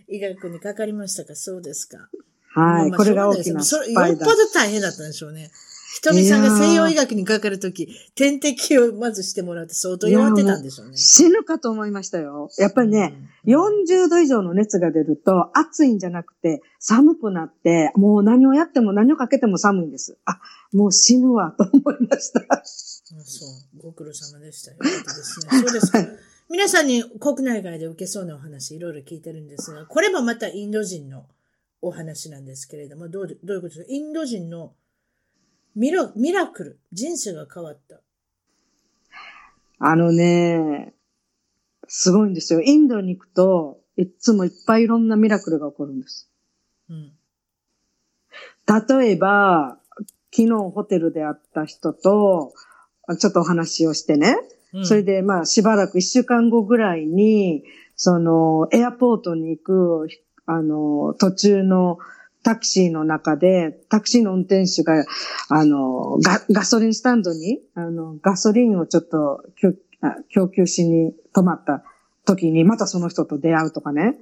[0.08, 1.34] 医学にかかりましたか？
[1.34, 2.08] そうですか。
[2.56, 2.90] はい。
[2.90, 4.48] まあこれが大きなそれ、よっぽど。
[4.54, 5.50] 大変だったんでしょうね。
[5.96, 10.96] ひとみさんが西洋医学にかかるとき、点滴をまずしてもらって相当弱ってたんでしょうね。
[10.96, 12.50] 死ぬかと思いましたよ。
[12.58, 13.14] やっぱりね、
[13.46, 20.18] 40度以上の熱が出ると暑いんじゃなくて寒くなって、もう何をやっても何をかけても寒いんです。
[20.26, 20.38] あ、
[20.72, 22.40] もう死ぬわと思いました。
[22.48, 23.82] あそう。
[23.82, 24.76] ご苦労様でしたよ。
[24.78, 25.58] よかったですね。
[25.60, 26.06] そうですか。
[26.50, 31.26] 皆さんに国内外で受けそうなお話いろいろ聞いてるんですが、これもまたインド人の
[31.82, 33.86] お話なんですけれども、どうどういうことですか？
[33.88, 34.74] インド人の
[35.74, 38.00] ミラミラクル、人生が変わった。
[39.78, 40.94] あのね、
[41.86, 42.62] すごいんですよ。
[42.62, 46.30] インドに行くと、いつもいっぱいいろんなミラクルが起こるんです。
[46.88, 47.12] うん。
[48.98, 49.78] 例えば、
[50.34, 52.54] 昨日ホテルで会った人と、
[53.18, 54.36] ちょっとお話をしてね。
[54.72, 60.08] うんそれで、まあ、しばらく一週間後ぐらいに、その、エアポートに行く、
[60.46, 61.98] あの、途中の
[62.42, 65.04] タクシーの中で、タクシーの運転手が、
[65.48, 69.44] あの、ガガソリンスタンドに、あの、ガソリンをちょっと
[70.28, 71.82] 供給しに止まった
[72.24, 74.16] 時に、またその人と出会うとかね。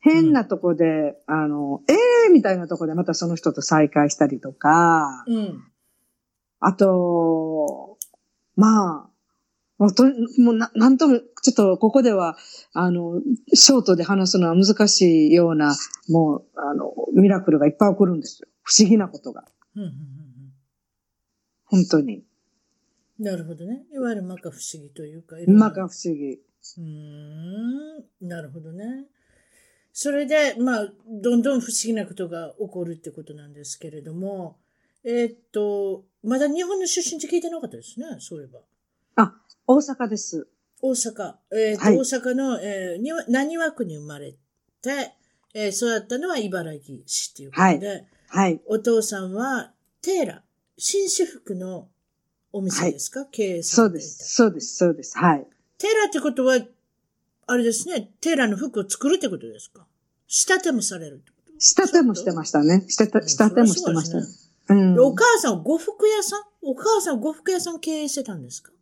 [0.00, 5.64] 変なとこで、あの、ええー、みたいなとこでまたその人と再会したりとか、うん。
[6.60, 7.96] あと、
[8.56, 9.13] まあ、
[9.78, 10.04] もうと
[10.38, 12.36] もうななんとも、ちょっとここでは、
[12.72, 13.20] あの、
[13.52, 15.74] ショートで話すのは難しいような、
[16.08, 18.48] もう、あの、ミラクルがいっぱい起こるんですよ。
[18.62, 19.44] 不思議なことが。
[19.74, 19.94] うんうんうん
[21.66, 22.18] 本当に。
[22.18, 22.24] うん
[23.18, 23.84] なるほどね。
[23.92, 25.36] いわゆる摩訶不思議というか。
[25.46, 26.32] まか不思議。
[26.32, 28.28] うーん。
[28.28, 29.06] なるほどね。
[29.92, 34.56] それで、まあ、どんどん不思議なことが起こるってことなんですけれども、
[35.04, 38.58] えーっと、まだ日本の出身って聞いてなかったですね、そういえば。
[39.66, 40.46] あ、大阪です。
[40.80, 44.32] 大阪、えーとはい大阪の、えーにわ何和区に生まれ
[44.82, 45.12] て、
[45.54, 48.60] えー育ったのは茨城市っていうことで、はい。
[48.66, 49.72] お父さんは
[50.02, 50.42] テーラ、
[50.76, 51.88] 紳士服の
[52.52, 54.06] お店ですか、経営さそれていた。
[54.06, 54.34] うです。
[54.34, 54.76] そうです。
[54.76, 55.18] そうです。
[55.18, 55.46] はい。
[55.78, 56.58] テーラってことは、
[57.46, 59.86] あれですね、テーラの服を作るってことですか？
[60.26, 61.52] 仕立てもされるってこと？
[61.58, 62.84] 仕立てもしてましたね。
[62.88, 64.26] 仕立て、仕立てもしてましたね。
[64.70, 65.00] うんで。
[65.00, 66.42] お母さんは呉服屋さん？
[66.62, 68.72] お母さんは呉服屋さん経営してたんですか？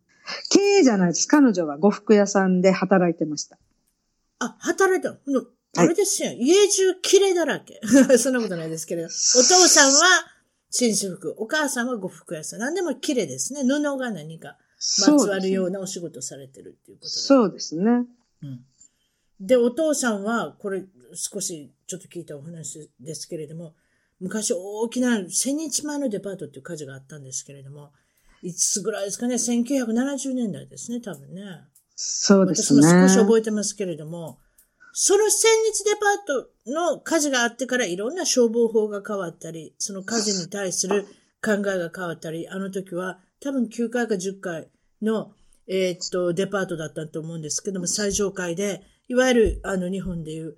[0.50, 1.26] 経営じゃないです。
[1.26, 3.58] 彼女は呉服屋さんで働いてました。
[4.38, 5.44] あ、働いたの。
[5.76, 6.32] あれですよ。
[6.32, 7.80] 家中綺麗だらけ。
[8.18, 9.08] そんなことないですけれど。
[9.08, 10.26] お父さんは
[10.70, 11.34] 紳士服。
[11.38, 12.60] お母さんは呉服屋さん。
[12.60, 13.62] 何でも綺麗ですね。
[13.62, 14.58] 布が何か
[15.06, 17.14] まつわるようなお仕事されてるっていうことで。
[17.14, 18.06] そうですね。
[18.42, 18.64] うん
[19.42, 23.74] で、お父さんは、これ少しちょっと聞いたお話ですけれども、
[24.20, 27.90] 昔大きな千日前のデパートっていう火事があったんですけれども、
[28.42, 31.42] いつぐらいですかね ?1970 年代ですね、多分ね。
[31.94, 33.00] そうです私ね。
[33.00, 34.38] も少し覚えてますけれども、
[34.92, 41.06] その千日デパートの火事があってからいろんな消防法が変わったり、その火事に対する
[41.42, 44.68] 考えが変わったり、あの時は多分9回か10回
[45.00, 45.32] の、
[45.68, 50.56] えーっと、デパートだったと思うんですけども、最上階で、いわゆるあの日本でいう、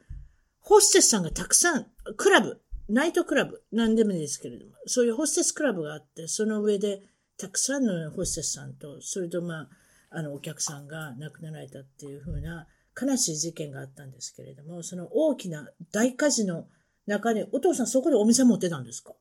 [0.61, 7.03] ホステスさんがたくさん、クラブ、ナイトクラブ、何でもいいですけれども、そういうホステスクラブがあって、その上で
[7.39, 9.69] たくさんのホステスさんと、それとまあ、
[10.11, 12.67] あのお客さんが亡くなられたっていうふうな
[13.01, 16.67] 悲しい事件があったんですけれども、その大きな大火事の
[17.07, 19.13] 中に、お父さんそこでお店持ってたんですか？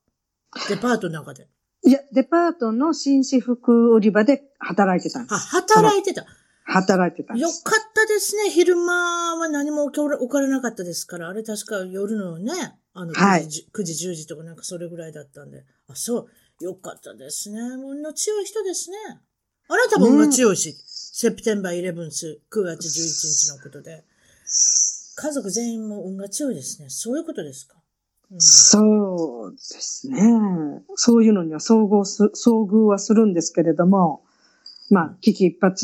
[0.69, 1.47] デパートの中で。
[1.85, 5.47] いや、デパートの紳士服売り場で働いてたんであ、す。
[5.49, 6.25] 働いてた。
[6.65, 7.63] 働いてたんでよす。
[7.63, 8.49] かったですね。
[8.51, 12.53] 昼間は何も起こらなかったですから、あれ確か夜のね、
[12.93, 15.65] あのはい9時、9時10時とかなんかそれぐらいだったんで。
[15.89, 16.27] あ、そう。
[16.61, 17.59] よかったですね。
[17.59, 18.97] 運の強い人ですね。
[19.67, 24.03] あなたも運が強いし、セプテンバー11ス、9月11日のことで。
[25.15, 26.89] 家族全員も運が強いですね。
[26.89, 27.75] そういうことですか？
[28.31, 30.21] うん、そうですね。
[30.95, 34.23] そういうのには遭遇す、遭遇はするんですけれども、
[34.89, 35.75] まあ、危機一髪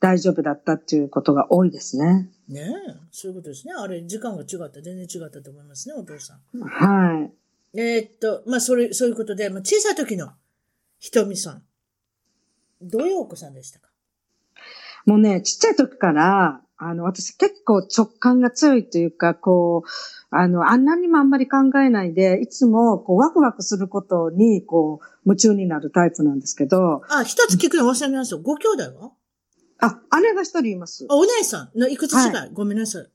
[0.00, 2.30] 大丈夫だったっていうことが多いですね。
[2.48, 3.74] ねえ、そういうことですね。
[3.74, 4.80] あれ、時間が違った。
[4.80, 6.60] 全然違ったと思いますね、お父さん。
[6.60, 7.32] はい。
[7.76, 10.30] えーっと、まあ、それ、そういうことで、まあ、小さい時の
[10.98, 11.62] ひとみさん。
[12.80, 13.88] どういうお子さんでしたか？
[15.06, 19.88] もうね、ちっちゃい時から、あの、私結構直感が強いというか、こう、
[20.30, 28.36] あの、あんなにもあんまり考えないで、いつも、こう、ワクワクすることに、こう、夢中になるタイプなんですけど、あ、一つ聞くの忘れました。
[28.36, 29.12] ご兄弟は？
[29.80, 31.14] あ、姉が一人いますあ、。
[31.14, 33.06] お姉さんのいくつ違い、はごめんなさい。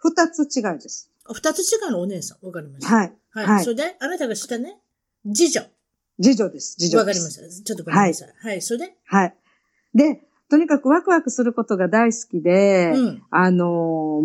[0.00, 1.10] 二つ違いです。
[1.26, 2.46] あ二つ違いのお姉さん。
[2.46, 2.94] わかりました。
[2.94, 3.12] はい。
[3.30, 3.46] はい。
[3.46, 4.78] はいそれで、あなたが下ね、
[5.24, 5.62] 次女。
[6.20, 6.76] 次女です。
[6.78, 7.04] 次女わ。
[7.04, 7.64] かりました。
[7.64, 8.34] ちょっとごめんなさい。
[8.42, 8.62] はい。
[8.62, 9.34] それで、はい。
[9.94, 13.22] で、とにかくワクワクすることが大好きで、うん。
[13.30, 13.68] あのー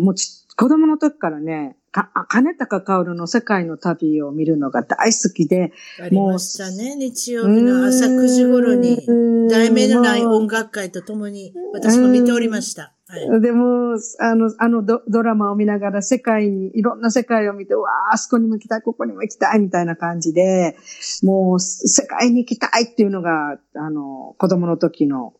[0.02, 6.96] もうち、子供の時からね、か、あ金高薫の世界の旅を見るのが大好きで、ありましたね。
[6.96, 9.06] 日曜日の朝9時頃に、
[9.50, 12.95] 題名のない音楽会とともに、私も見ておりました。
[13.08, 13.40] はい。
[13.40, 20.76] でも、あの、あのドドラマを見ながら世界に、いろんな世界を見て、うわあ、あそこにも行きたい、ここにも行きたい、みたいな感じで、
[21.22, 25.34] もう、世界に行きたいっていうのが、あの、子供の時の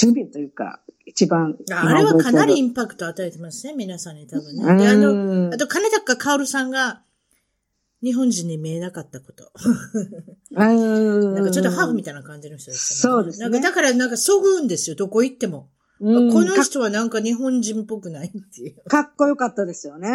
[0.00, 1.56] 趣味というか、一番。
[1.70, 4.88] あれはかなりイ今ンパクトを与えてますね、皆さんに多分ね。
[4.88, 7.02] あの、うんあと、金高薫さんが、
[8.02, 9.50] 日本人に見えなかったこと。
[10.50, 15.68] な なんかちょっとハーフみたいな感じの人でしたそうですねなんかだからなんかそぐうんですよ、どこ行っても。
[16.00, 18.76] うんこのか人はなんか日本人っぽくないっていう。
[18.88, 20.08] かっこよかったですよね。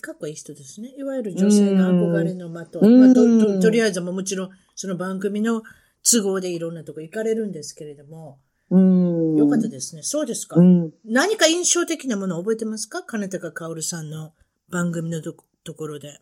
[0.00, 0.94] かっこいい人ですね。
[0.96, 2.80] いわゆる女性の憧れの的。
[2.80, 5.62] うんまあ、とうんととりあえずももちろんその番組の
[6.02, 8.38] 都合でいろんなとこ行かれるんですけれども、
[8.70, 9.36] うん。
[9.36, 10.02] よかったですね。
[10.02, 10.60] そうですか。
[10.60, 10.92] うん。
[11.04, 13.02] 何か印象的なもの覚えてますか？
[13.02, 14.32] 金高薫さんの
[14.70, 16.20] 番組のとこところで。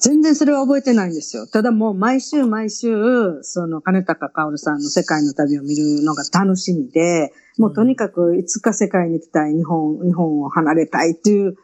[0.00, 1.46] 全然それは覚えてないんですよ。
[1.46, 11.56] ただもう毎週毎週、その金高薫さんの世界の旅を見るのが楽しみで、もうとにかくいつか世界に行きたい、日本、日本を離れたいっていう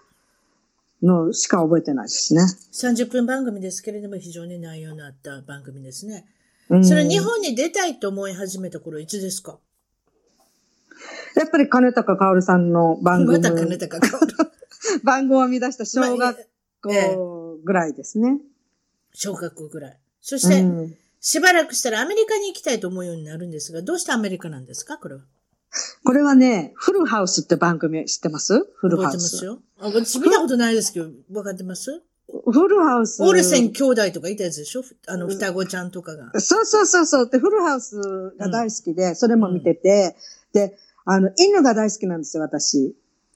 [1.02, 2.42] のしか覚えてないですね。
[2.72, 6.24] 30分番組ですけれども非常に内容のあった番組ですね。
[6.70, 9.58] うんそれ日本に出たいと思い始めた頃いつですか？
[11.36, 14.34] やっぱり金高薫さんの番組、また金高薫。
[15.04, 16.46] 番組を見出した小学
[16.88, 18.38] 校ぐらいですね。
[19.14, 19.98] 小学校ぐらい。
[20.20, 20.94] そして、うん
[21.26, 24.98] しばらくしたらアメリカに行きたいと思うようになるんですが、どうしてアメリカなんですか？
[24.98, 25.22] これは。
[26.04, 28.62] これはね、フルハウスって番組知ってます？
[28.74, 29.12] フルハウス。
[29.12, 29.58] てますよ。
[29.80, 32.02] あ私見たことないですけど、分かってます？
[32.28, 33.22] フルハウス。
[33.22, 34.82] オールセン兄弟とかいたやつでしょ？
[35.06, 36.38] あの、双子ちゃんとかが。
[36.38, 37.30] そうそうそうそう。
[37.30, 40.16] で、フルハウスが大好きで、それも見てて、
[40.52, 42.94] で、あの、犬が大好きなんですよ、私。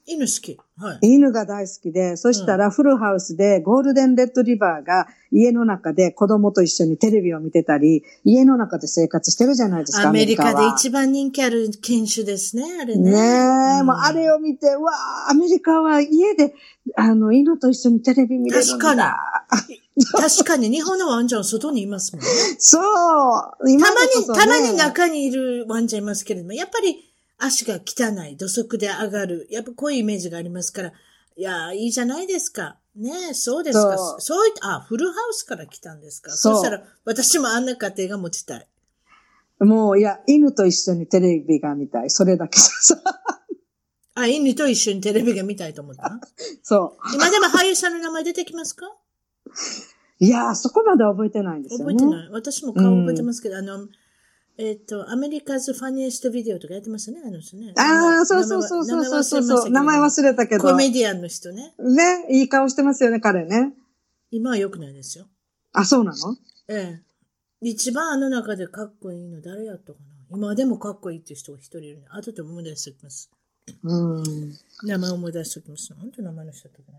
[0.09, 0.59] 犬好き。
[0.79, 0.99] はい。
[1.03, 10.09] 犬が大好きで、そしたらフルハウスでゴールデンレッドリバーが家の中で子供と一緒にテレビを見てたり、家の中で生活してるじゃないですか。
[10.09, 13.11] アメリカでは一番人気ある犬種ですね、あれね。
[13.11, 14.92] ねえ、うんもうあれを見て、うわ
[15.29, 16.55] あ、アメリカは家で、
[16.97, 18.77] あの、犬と一緒にテレビ見れるんだ。
[18.79, 19.29] 確か
[20.12, 22.29] 確かに日本のワンちゃんは外にいますもんね。
[22.59, 22.83] そう。
[22.83, 27.08] た今まに、たまに中にいるワンちゃんいますけれども、やっぱり
[27.38, 29.46] 足が汚い、土足で上がる。
[29.51, 30.92] やっぱこういうイメージがありますから、
[31.37, 32.79] いやー、いいじゃないですか。
[32.96, 33.96] ねえ、そうですか。
[33.96, 36.33] そうそういった、あ、フルハウスから来たんですか？
[36.33, 38.68] そうそしたら、私もあんな家庭が持ちたい。
[39.61, 42.11] もう、いや、犬と一緒にテレビが見たい。
[42.11, 42.96] それだけさ。
[44.14, 46.20] あ、犬と一緒にテレビが見たいと思った？
[46.64, 47.14] そう。
[47.14, 48.87] 今でも俳優さんの名前出てきますか？
[50.18, 51.94] いやー、そこまで覚えてないんですよね。
[51.94, 52.29] 覚えてない。
[52.31, 53.87] 私も顔覚えてますけど、あの、
[54.61, 57.73] えっ、と、アメリカズファニエストビデオとかやってましたね、あの人ね。
[57.77, 59.71] ああ、そうそうそうそうそうそうそう。
[59.71, 60.64] 名前忘れたけど。
[60.64, 61.75] コメディアンの人ね。
[61.79, 63.73] ね、いい顔してますよね、彼ね。
[64.33, 65.27] 今は良くないですよ。
[65.73, 67.03] あ、そうなのええ。
[67.61, 72.07] 一番あの中でかっこいいの誰やったかな今でもかっこいいっていう人が一人いるね。
[72.11, 73.31] 後で思い出しておきます。
[73.85, 74.55] うん。
[74.83, 75.94] 名前思い出しておきます。
[75.94, 76.99] なんて名前の人だったかな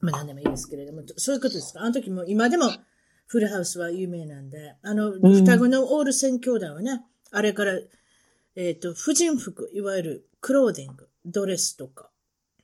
[0.00, 1.80] まあ何でもいいですけれども、そういうことですか。
[1.80, 2.70] あの時も、今でも
[3.32, 7.72] フルハウスは有名なんで、あの、ん双子のオールセン兄弟はね、あれから、
[8.56, 12.10] えっ、と、婦人服、いわゆるクローディング、ドレスとか、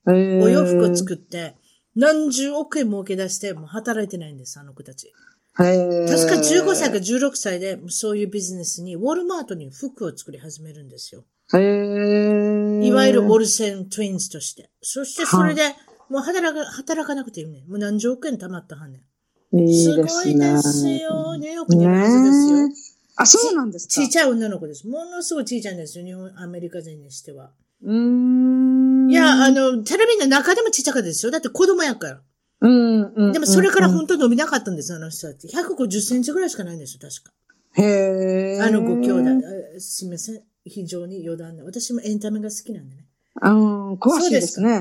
[0.07, 1.57] えーお洋服を作って、
[1.97, 5.07] 何十億円儲け出して、もう働いてないんです、あの子たち。
[5.07, 11.25] へー確か15歳か16歳でそういうビジネスに、ウォルマートに服を作り始めるんですよ。
[11.55, 14.69] へーいわゆるオルセントゥインズとして。
[14.83, 15.63] そしてそれで、
[16.11, 17.65] もう働か、働かなくていいね。
[17.67, 19.08] もう何十億円貯まったはんねん。
[19.53, 20.33] いいすごですね。
[20.33, 21.37] いですよ。
[21.37, 22.69] ニューヨークにいるはずですよ。
[22.69, 22.75] ね
[23.17, 23.95] あ、そうなんですか。
[23.95, 24.87] ちいちゃい女の子です。
[24.87, 26.05] ものすごいちいちゃいんですよ。
[26.05, 27.51] 日本、アメリカ人にしては。
[27.83, 29.11] うーん。
[29.11, 31.33] いや、あの、テレビの中でもちっちゃかったですよ。
[31.33, 32.21] だって子供やから。
[32.61, 33.33] うん、うん。
[33.33, 35.49] でもそれからうん本当に伸びなかったんです、あの人たち。
[35.49, 37.33] 150センチぐらいしかないんですよ、確か。
[37.81, 38.61] へえ。
[38.61, 39.47] あのご兄弟。
[39.77, 40.43] あすみません。
[40.65, 41.63] 非常に余談で。
[41.63, 43.05] 私もエンタメが好きなんでね。
[43.43, 44.71] うん、詳しいですね。
[44.73, 44.81] は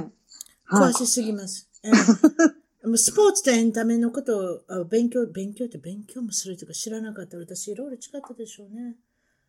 [0.89, 1.69] い詳しすぎます。
[1.83, 1.91] え
[2.95, 8.95] スポーツとエンタメのことをあ勉強、勉強って勉強もするとか知らなかったら私いろいろ違ったでしょうね。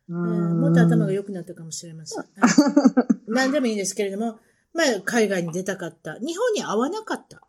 [0.09, 2.23] ええうんもっと頭が良くなったかもしれません。
[2.23, 4.39] え え何でもいいですけれども、
[4.73, 6.17] まあ、海外に出たかった。
[6.19, 7.43] 日本に合わなかった。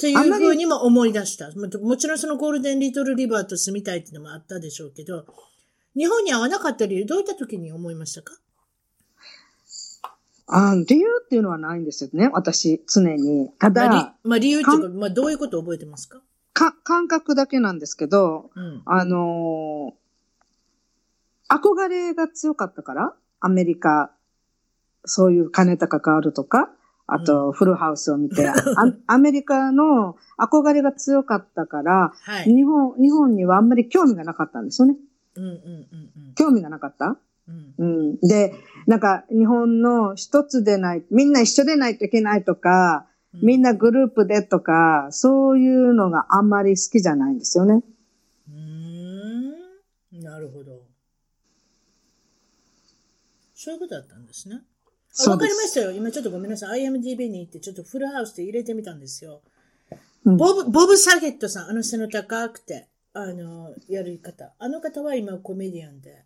[0.00, 1.50] というふうにも思い出した。
[1.52, 5.26] ももちろんそのゴールデンリトルリバーと住みたいっていうのもあったでしょうけど、
[5.96, 8.34] 日本に合わなかった理由、どういった時に思いましたか？
[10.46, 13.50] あ理由っていうのはないんですよね、私、常に。
[13.58, 16.20] たまあ、まあ理由っていうか、まあどういうことを覚えてますか？
[16.52, 18.82] か、感覚だけなんですけど、うん。
[18.84, 20.04] あのー
[21.48, 24.10] 憧れが強かったから、アメリカ、
[25.04, 26.70] そういう金高変わるとか、
[27.06, 28.54] あと、フルハウスを見て、 あ
[29.06, 32.44] アメリカの憧れが強かったから、はい。
[32.44, 34.96] 日本、日本にはあんまり興味がなかったんですよね。
[35.36, 37.16] うんうんうん興味がなかった？
[37.46, 38.18] うん。
[38.20, 38.54] で、
[38.86, 43.06] なんか、日本の一つでない、みんな一緒でないといけないとか、
[43.42, 47.82] みんなグループでとか、そういうのがあんまり好きじゃないんですよね。
[48.48, 50.20] うーん。
[50.22, 50.82] なるほど。
[53.54, 54.60] そういうことだったんですね。
[55.26, 55.90] あわかりましたよ。
[55.92, 56.84] 今ちょっとごめんなさい。
[56.84, 59.42] IMDB に行ってちょっとフルハウスで入れてみたんですよ。
[60.24, 64.52] うんボブ、ボブ・サゲットさん、あの背の高くて、あの、やる方。
[64.58, 66.16] あの方は今コメディアンでうん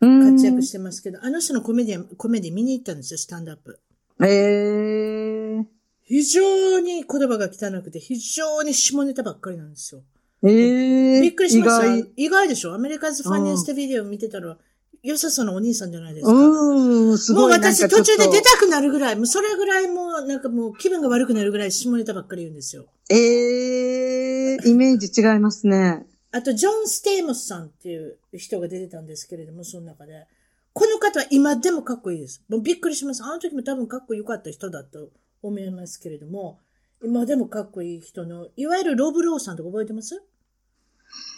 [0.00, 3.78] 活躍してますけど、あの人のコメディアン、コメディ見に行ったんですよ、スタンドアップ。
[4.22, 5.66] ええ
[6.02, 10.02] 非常に言葉が汚くて、非常に下ネタばっかりなんですよ。
[10.42, 11.94] ええびっくりしました。
[11.94, 12.74] 意意外外でしょ？
[12.74, 14.56] アメリカズ・ファニーストビデオ見てたら、
[15.02, 16.32] 良さそうなお兄さんじゃないですか。
[16.32, 17.52] うん、すもうごい。
[17.52, 18.50] 私途中で出た。
[18.52, 22.86] たくなるぐらい、もうそれぐらいもうなんかもう気分が悪くなるぐらい下ネタばっかり言うんですよ。
[23.08, 26.06] ええイメージ違いますね。
[26.32, 30.26] あと、ジョン・ステイモスさんっていう人が出てたんですけれども、その中で。
[30.72, 32.42] この方は今でもかっこいいです。
[32.48, 33.24] もうびっくりします。
[33.24, 35.10] あの時も多分かっこよかった人だと
[35.42, 36.60] 思いますけれども、
[37.02, 40.22] 今でもかっこいい人の、いわゆるロブ・ローさんとか覚えてます？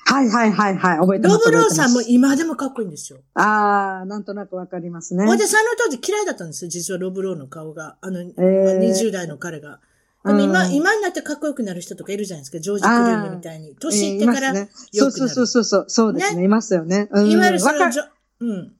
[0.04, 0.98] はいはいはいはい。
[0.98, 1.50] 覚えてます。
[1.50, 3.20] ロブ・ローさんも今でもかっこいいんですよ。
[3.32, 5.24] ああ、なんとなくわかりますね。
[5.24, 6.70] 私、あの当時嫌いだったんですよ。
[6.70, 7.96] 実はロブ・ローの顔が。
[8.02, 9.80] あの、ーまあ20代の彼が。
[10.24, 12.60] でも今、うん今になってかっこよくなる人とかいるじゃないですか。
[12.60, 13.74] ジョージ・クルーニーみたいに。
[13.74, 14.54] 年いってから。
[14.92, 15.84] そうそうそうそう。
[15.88, 16.44] そうですね。
[16.44, 17.08] いますよね。
[17.10, 18.04] うんいわゆるそのジョ、
[18.40, 18.72] うん。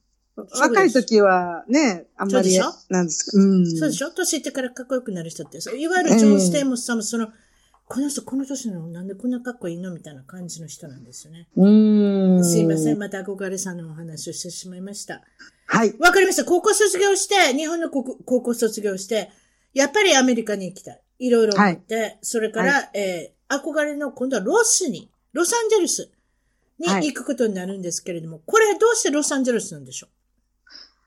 [0.59, 3.36] 若い時はね、あんまりそうでしょ、なんですか。
[3.36, 3.66] うん。
[3.66, 4.11] そうでしょ？
[4.11, 5.61] 年いってからかっこよくなる人って。
[5.61, 7.28] そういわゆるジョン・ステイモスさんもその、
[7.88, 9.93] この人この年なのなんでこんなかっこいいの？
[9.93, 11.49] みたいな感じの人なんですよね。
[11.57, 12.45] うん。
[12.45, 12.99] すいません。
[12.99, 15.22] また憧れさんのお話をしてしまいました。
[15.66, 15.95] はい。
[15.99, 16.45] わかりました。
[16.45, 19.30] 高校卒業して、日本の高校卒業して、
[19.74, 21.01] やっぱりアメリカに行きたい。
[21.25, 26.11] いろいろ思って、それから、えー憧れの今度はロスに、ロサンゼルス
[26.79, 30.09] にはい行くことになるんですけれども、これどうしてロサンゼルスなんでしょ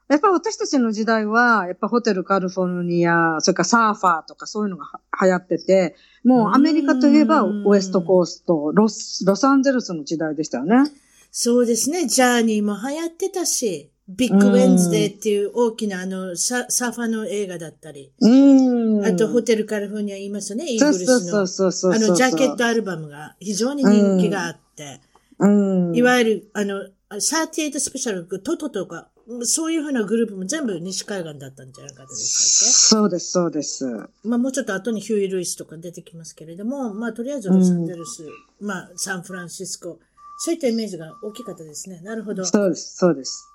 [0.08, 10.76] やっぱ私たちの時代は、やっぱホテルカリフォルニア、それからサーファーとかそういうのがは流行ってて、もうアメリカといえばうんウエストコースト、ロス、ロサンゼルスの時代でしたよね。
[10.76, 10.92] う
[11.32, 12.06] そうですね。
[12.06, 18.75] ジャーニーも流行ってたし、ビッグウェンズデーっていう大きなあのササーファーの映画だったり、うん。
[19.06, 21.20] あとホテルカリフォルニア言いますよね、イーグルスの。
[21.20, 21.94] そうそうそう。
[21.94, 25.02] あの、ジャケットアルバムが非常に人気があって、
[25.40, 25.96] うん。
[25.96, 29.10] いわゆる、あの、38スペシャル、トトとか、
[29.44, 33.98] そういうふうなグループも全部西海岸だったんじゃなかったですそうです、そうです。
[33.98, 38.28] かまあもうちょっと後にヒューイ・ルイスとか出てきますけれども、まあとりあえずロサンゼルス、
[38.62, 40.00] まあサンフランシスコ、
[40.38, 42.02] そういったイメージが大きかったですね。
[42.02, 42.46] なるほど。
[42.46, 43.48] そうです、そうです。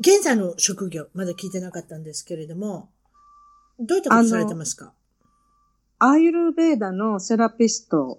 [0.00, 2.88] 現在の職業、まだ聞いてなかったんですけれども、
[3.78, 4.92] どういったことされてますか？
[5.98, 8.18] アーユルベーダのセラピスト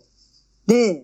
[0.67, 1.03] で、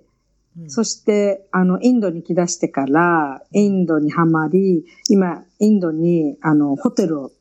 [0.57, 7.31] うんそして、あの、インドに来だしてから、インドにはまり、今、インドに、あの、ホテルを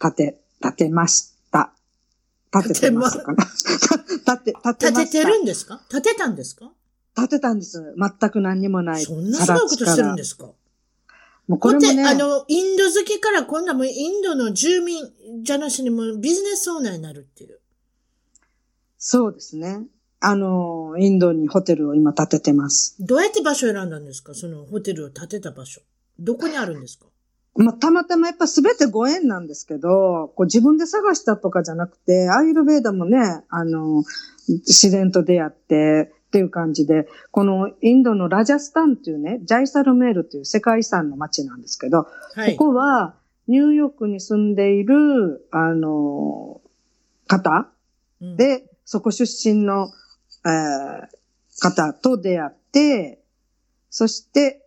[0.00, 1.72] 建て、建てました。
[2.52, 3.44] 建ててますかな？
[3.44, 5.04] 建て、建てま立した。
[5.04, 5.80] ててるんですか？
[5.90, 6.70] 立てたんですか？
[7.16, 7.82] 建てたんです。
[8.20, 9.02] 全く何にもない。
[9.02, 10.46] そんなすごいことしてるんですすか？
[11.50, 15.02] もうこれもね、あの、インド好きから今度はもうインドの住民
[15.42, 17.58] じゃなしにもうビジネスオーナーになるっていう。
[18.98, 19.82] そうですね。
[20.20, 22.94] あの、インドにホテルを今建ててます。
[23.00, 24.32] どうやって場所を選んだんですか？
[24.32, 25.80] そのホテルを建てた場所。
[26.20, 27.06] どこにあるんですか？
[27.56, 34.04] まあ、たまたまやっぱ全てご縁なんですけど、こう自分で探したとかじゃなくて、アーユルベーダもね、あの、
[34.46, 42.56] 自然と出会ってっていう感じで、このインドのラジャスタンっていうね、ジャイサルメールという世界遺産の街なんですけど、はい。
[42.56, 43.14] ここは
[43.48, 46.60] ニューヨークに住んでいる、あの、
[47.26, 47.68] 方
[48.20, 49.90] うん、で、そこ出身の、
[50.44, 51.20] えー
[51.60, 53.22] 方と出会って、
[53.90, 54.66] そして、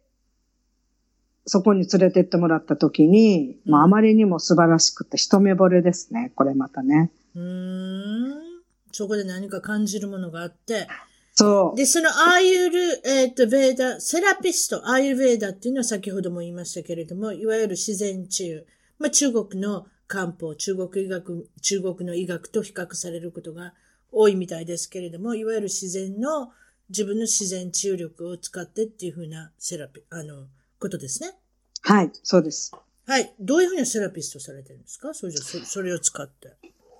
[1.45, 6.31] そこに連れてってもらった時に、まあ、あまりにも素晴らしくて一目惚れですね。
[6.35, 7.11] これまたね。
[7.35, 8.63] うーん。
[8.91, 10.87] そこで何か感じるものがあって。
[11.35, 11.77] そう。
[11.77, 18.65] で、そのアーユル、えっ、と、ベーダ、セラピスト、アーユルベーダっていうのは先ほども言いましたけれども、いわゆる自然治癒。
[18.99, 23.73] まあ、中国の漢方、中国医学、中国の医学と比較されることが
[24.11, 26.51] 多いみたいですけれども、いわゆる自然の、
[26.89, 30.47] 自分の自然治癒力を使ってっていうふうなセラピ、あの、
[30.79, 31.31] ことですね。
[31.81, 32.71] はい、そうです。
[33.05, 33.33] はい。
[33.39, 35.13] どういうふうなセラピストされてるんですか？
[35.13, 36.55] それじゃそそれを使って。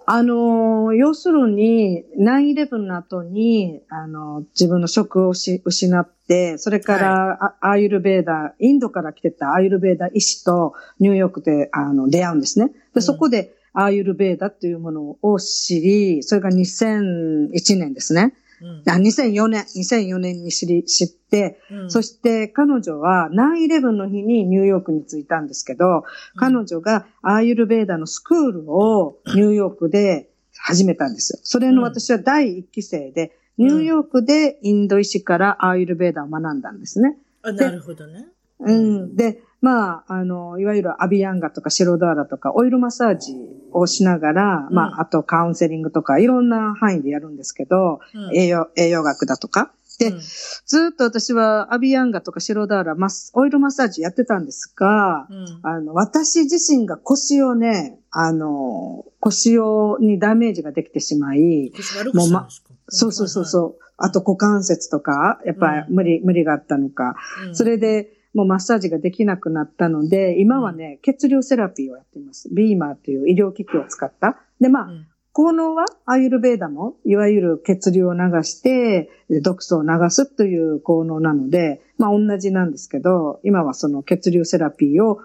[0.06, 12.66] あのー要するに、9-11の後に、あのー自分の職をし失って、それから、あアーユルベーダ、インドから来てたアーユルベーダ医師とニューヨークで、あの、出会うんですね。
[12.66, 18.34] うんで、そこで、アーユルベーダっていうものを知り、それが2001年ですね。
[18.64, 18.84] うん。
[18.90, 26.04] あ2004年、2004年に知り、知って、うんそして彼女は9-11の日にニューヨークに着いたんですけど、
[26.36, 31.40] 彼女がアーユルベーダのスクールをニューヨークで始めたんですよ。
[31.44, 37.18] それの私は第一期生で、ニューヨークでインド医師からアーユルベーダを学んだんですね。
[37.42, 38.28] あ、なるほどね。
[38.60, 39.16] うん。
[39.16, 43.34] で、まあ、あの、いわゆるアビヤンガとかシロダーラとかオイルマッサージ
[43.72, 44.76] をしながら、うん。
[44.76, 48.36] まあ、あとカウンセリングとかいろんな範囲でやるんですけど、うん。
[48.36, 49.72] 栄養、栄養学だとか。
[50.00, 50.20] で、うん。
[50.20, 55.60] ずっと私はアビヤンガとかシロダーラ、マス、オイルマッサージやってたんですが、うん。
[55.64, 62.70] あの、私自身が腰をね、あの、腰を、にダメージができてしまい、腰悪くしたんですか？
[62.90, 63.84] そうそうそうそう。
[63.96, 67.16] あと股関節とか、やっぱり無理、無理があったのか。
[67.48, 67.56] うん。
[67.56, 72.50] それで、もうマッサージができなくなったので、今はね、血流セラピーをやっています。
[72.54, 74.40] ビーマーという医療機器を使った。
[74.60, 85.22] で、まあ、うん効能はアーユルベーダも、いわゆる血流を流して、で毒素を流すという効能なので、まあ同じなんですけど、今はその血流セラピーを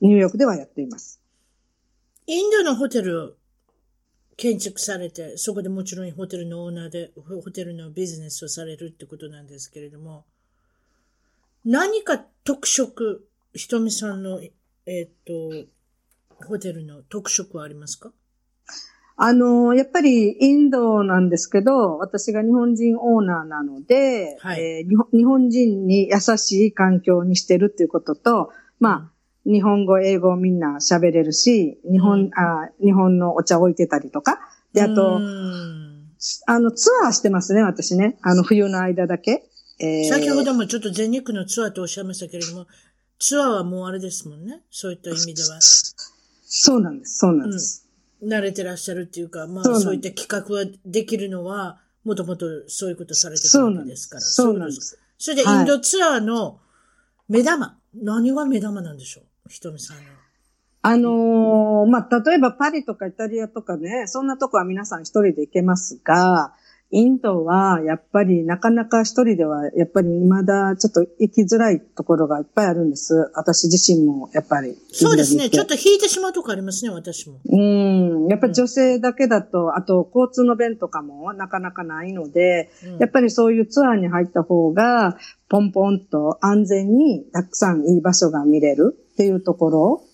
[0.00, 1.20] ニューヨークではやっています。
[2.26, 3.32] インドのホテルを
[4.36, 10.24] 建築されて、そこでもちろんホテルのオーナーで、ホホテルのビジネスをされるってことなんですけれども、
[11.64, 18.12] 何か特色、ひとみさんの、えーっと、ホテルの特色はありますか？
[19.20, 24.62] あの、やっぱりインドなんですけど、私が日本人オーナーなので、はい。
[24.62, 32.30] えー日本人に優しい環境にしてるっていうことと、まあ、日本語、英語みんな喋れるし、日本、うん。
[32.34, 34.38] あ日本のお茶置いてたりとか、
[34.72, 36.12] で、あとう、ん。
[36.46, 38.18] あの、ツアーしてますね、私ね。
[38.22, 39.47] あの、冬の間だけ。
[39.80, 42.66] えー先ほどもちょっと全日空のツアーとおっしゃいましたけれども、
[43.18, 44.60] ツアーはもうあれですもんね？
[44.70, 45.58] そういった意味では。
[45.60, 47.86] そうなんです、そうなんです。
[48.22, 54.22] 慣れてらっしゃるっていうか、まあそういった企画はできるのは、もともとそういうことされてたわけですから。
[54.22, 54.98] そうなんです。
[55.18, 56.58] それでインドツアーの
[57.28, 59.48] 目玉、何が目玉なんでしょう？
[59.48, 60.02] ひとみさんの。
[60.80, 66.54] あのーまあ、例えばパリとかイタリアとかね、そんなとこは皆さん一人で行けますが、
[66.90, 73.30] インドはやっぱりなかなか一人ではやっぱり未だちょっと行きづらいところがいっぱいあるんです。
[73.34, 74.74] 私自身もやっぱり。
[74.90, 75.50] そうですね。
[75.50, 75.76] ちょっと。
[75.76, 77.40] と引いてしまうとこありますね、私も。
[77.44, 78.26] うん。
[78.28, 85.18] やっぱり女性だけだと、あと交通の便とかもなかなかないので、うんやっぱりそういうツアーに入った方が、
[85.50, 90.04] ポンポンと安全にたくさんいい場所が見れるっていうところ。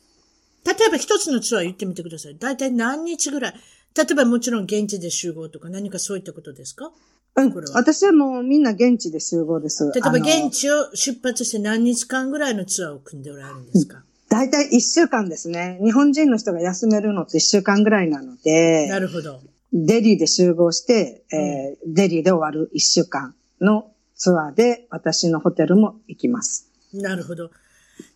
[0.66, 2.36] 例えば一つのツアー言ってみてください。
[2.38, 3.54] 大体何日ぐらい？
[3.96, 6.90] 例えばもちろん現地で集合とか何かそういったことですか？
[7.36, 7.66] うんこれ。
[7.66, 9.84] は私はもうみんな現地で集合です。
[9.94, 15.78] 例えば現地を出発して何日間ぐらいのツアーを組んでおられるんですか、大体一週間ですね。
[15.82, 19.40] 日本人の人が休めるのって一週間ぐらいなので、なるほど。
[19.72, 26.68] デリーで集合して、えーデリーで終わる一週間のツアーで私のホテルも行きます。
[26.92, 27.50] なるほど。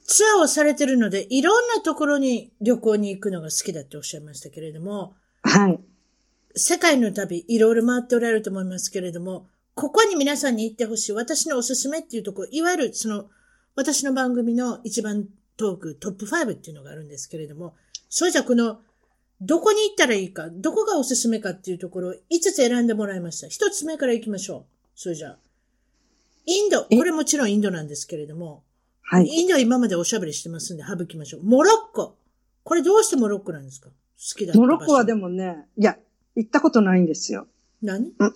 [0.07, 5.15] ツアーをされてるので、いろんなところに旅行に行くのが好きだっておっしゃいましたけれども、
[5.49, 5.81] はい。
[6.55, 13.27] 世界の旅、いろいろ回っておられると思いますけれども、ここに皆さんに行ってほしい、私のおすすめっていうところ、いわゆるその、
[13.77, 15.27] 私の番組の一番
[15.57, 17.75] トーク、トップ5っていうのがあるんですけれども、
[18.09, 18.81] それじゃこの、
[19.41, 23.47] どこに行ったらいいか、どこがおすすめかっていうところを5つ選んでもらいました。
[23.47, 24.65] 1つ目から行きましょう。
[24.97, 25.39] それじゃあ。
[26.45, 26.97] インド、え？
[26.97, 28.65] これもちろんインドなんですけれども、
[29.03, 29.27] はい。
[29.27, 31.43] インドは今までおしゃべりしてますんで省きましょう。
[31.45, 32.17] モロッコ。
[32.65, 33.91] これどうしてモロッコなんですか？
[34.19, 35.97] 好きだったモロッコはでもね、いや、
[36.35, 37.47] 行ったことないんですよ。
[37.83, 38.13] 何？
[38.19, 38.35] うん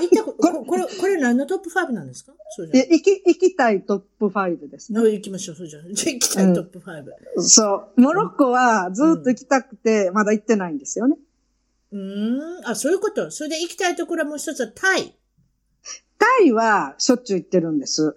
[0.00, 2.32] 行ったこ ここれ、これ何のトップ5なんですか？
[2.56, 5.00] そうじゃえ行き、行きたいトップ5ですね。
[5.00, 5.02] あ。
[5.04, 5.82] 行きましょう、そうじゃあ。
[5.92, 7.42] じゃあ行きたいトップ5。
[7.42, 8.00] そう。
[8.00, 11.16] モロッコはずっと行きたくて、まだ行ってないんですよね。
[11.92, 12.66] うーん。
[12.68, 13.30] あ、そういうこと。
[13.30, 15.14] それで行きたいところはもう一つはタイ。
[16.18, 18.16] タイはしょっちゅう行ってるんです。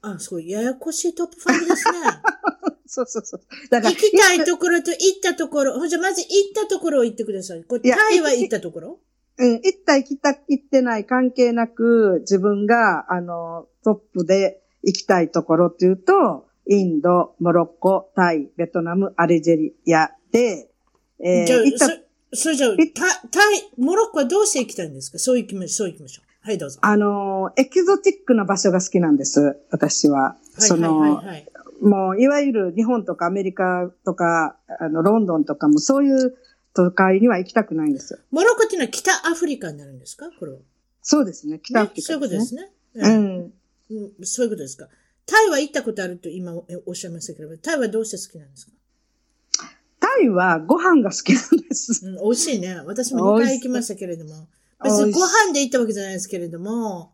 [0.00, 0.48] あ、すごい。
[0.48, 1.98] ややこしいトップ5ですね。
[2.88, 3.40] そうそうそう。
[3.70, 5.74] だから、行きたいところと行ったところ。
[5.74, 7.62] ほんじゃ、まず行ったところを言ってください。
[7.62, 8.98] こタイは行ったところ？
[9.36, 20.68] うん、行った行きた、行ってない関係なく、自分が、あの、トップで行きたいところっていうと、インド、モロッコ、タイ、ベトナム、アルジェリアで、
[21.20, 21.92] えーじゃあ行っ、たそ、
[22.32, 25.18] それじゃあ、タタイ、モロッコはどうして行きたいんですか？
[25.18, 26.28] そう行きましょう、そう行きましょう。
[26.40, 26.78] はい、どうぞ。
[26.82, 30.36] あの、エキゾティックな場所が好きなんです、私は。
[30.58, 31.48] その、はいはいはいはい。
[31.80, 36.36] もう、いわゆる日本とかアメリカとか、あの、ロンドンとかもそういう
[36.74, 38.18] 都会には行きたくないんですよ。
[38.30, 40.30] モロッコっていうのは北アフリカになるんですか？
[40.38, 40.58] これは。
[41.02, 42.62] そうですね、北アフリね、そういうことですすね。
[42.62, 42.70] ね。
[42.94, 43.52] うん。
[43.90, 44.88] うんそういうことですか。
[45.24, 48.72] タイは行ったことあると今えおっしゃいましたけれども、タイはどうして好きなんですか？
[50.00, 52.06] タイはご飯が好きなんです。
[52.06, 52.80] うん、美味しいね。
[52.84, 54.48] 私も2回行きましたけれども。
[54.84, 57.12] 別にご飯で行ったわけじゃないですけれども、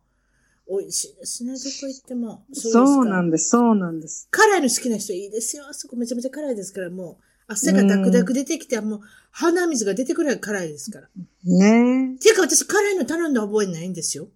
[0.69, 1.53] 美味しいですね。
[1.53, 2.45] どこ行っても。
[2.53, 4.29] そうなんです、そうなんです。
[4.31, 5.67] 辛いの好きな人いいですよ。
[5.69, 9.01] あそこめちゃめちゃ辛いですから、もう、汗がダクダク出てきて、もう、
[9.31, 11.09] 鼻水が出てくるぐらい辛いですから。
[11.45, 14.29] ねっていうか私辛いの頼んだ覚えないんですよ。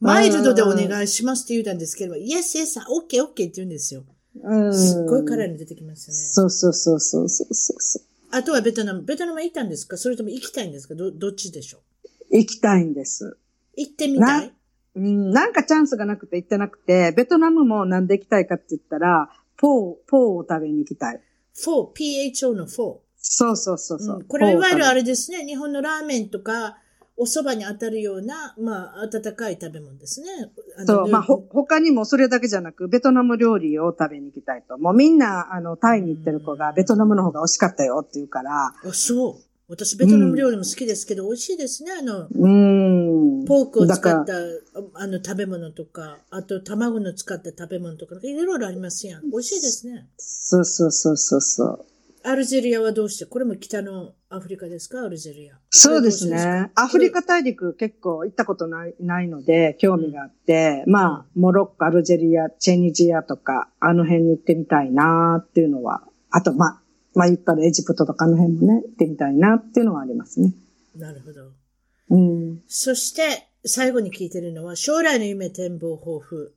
[0.00, 4.04] マイルドでお願いしますって言うたんですけど、イエスイエス、オッケーオッケーって言うんですよ。
[4.42, 4.74] うん。
[4.74, 6.20] すっごいカラーに出てきますよね。
[6.20, 8.02] そうそうそうそうそうそう。
[8.30, 9.02] あとはベトナム。
[9.02, 9.96] ベトナム行ったんですか？
[9.96, 10.94] それとも行きたいんですか？
[10.94, 11.78] ど、どっちでしょ
[12.30, 12.36] う？
[12.38, 13.36] 行きたいんです。
[13.76, 14.52] 行ってみたい？
[14.98, 21.20] うん、なんかチャンスがなくて行ってなくて、ベトナムもなんで行きたいかって言ったら、ポー、ポーを食べに行きたい。
[21.56, 22.68] ?4、PHO の4。
[23.20, 25.00] そうそうそうそう、うんこれはいわゆるあれ。
[25.00, 25.44] れですね。
[25.44, 26.78] 日本のラーメンとか、
[27.20, 30.28] お蕎麦に当たるような、まあ、温かい食べ物ですね。
[30.76, 34.78] あのそう、まあ、ほ、他にもそれだけじゃなく、ベトナム料理を食べに行きたいと。
[34.78, 39.47] もうみんな、あの、タイに行ってる子が、ベトナムの方が美味しかったよって言うから、あ、そう。
[39.68, 41.92] 私、ベトナム料理も好きですけど、美味しいですね。
[41.92, 43.44] あの、うーん。
[43.44, 44.32] ポークを使った、
[44.94, 49.30] あの、食べ物とか、あと、卵の使った食べ物とか、いろいろありますやん。
[49.30, 50.06] 美味しいですね。
[50.16, 51.84] そうそうそうそうそう。
[52.24, 55.04] アルジェリアはどうしてこれも北のアフリカですか？
[55.04, 55.54] アルジェリア。
[55.70, 56.70] そうですね。
[56.74, 66.82] アフリカ大陸結構行ったことないないので、興味があって、まあ、モロッコ、アルジェリア、チェニジアとか、あの辺に行ってみたいなっていうのは、あと、まあ、
[67.18, 70.54] まあ言ったらエジプトとかあの辺もね、行ってみたいなっていうのはありますね。
[70.96, 71.50] なるほど。
[72.10, 72.62] うん。
[72.68, 76.54] そして、最後に聞いてるのは、将来の夢、展望、抱負。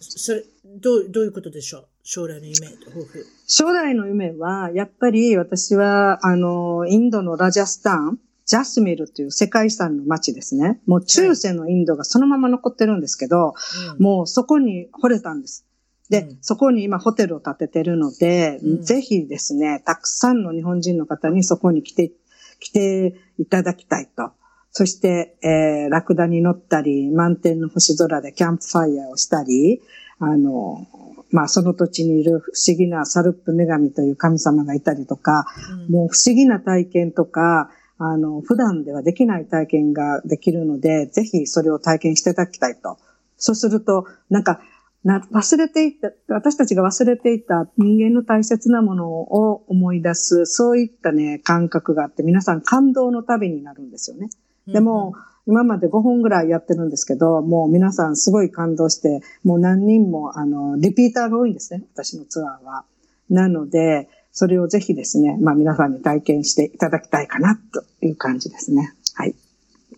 [0.00, 1.86] それ、どう、どういうことでしょう？
[2.02, 3.24] 将来の夢、抱負。
[3.46, 10.80] 将来の夢は、やっぱり私は、あの、インドのラジャスタン、ジャスミルという世界遺産の街ですね。
[10.86, 13.54] もう中世のインドがそのまま残ってるんですけど、
[13.94, 15.64] うんもうそこに惚れたんです。
[16.10, 22.12] で、うんそこに今ホテルを建ててるので、うんぜひですね、たくさんの日本人の方にそこに来て、
[22.58, 24.32] 来ていただきたいと。
[24.72, 29.80] そして、えー、ラクダに乗ったり、満天の星空でキャンプファイヤーをしたり、
[30.18, 30.86] あの、
[31.30, 42.98] まあ、その土地にいる不思議なサルップ女神という神様がいたりとか、うんもう不思議な体験とか、あの、普段ではできない体験ができるので、ぜひそれを体験していただきたいと。
[43.36, 44.60] そうすると、なんか、
[45.04, 54.28] な忘れていた、私たちが忘れていた人間の大切なものを思い出す、そういったね、感覚があって、皆さん感動の旅になるんですよね。
[54.66, 55.14] でも、
[55.46, 62.84] 今まで5本ぐらいやってるんですけど、もう皆さんすごい感動して、もう何人も、あの、リピーターが多いんですね、私のツアーは。
[63.30, 68.92] なので、それをぜひですね、まあ皆さんに体験していただきたいかな、という感じですね。
[69.14, 69.34] はい。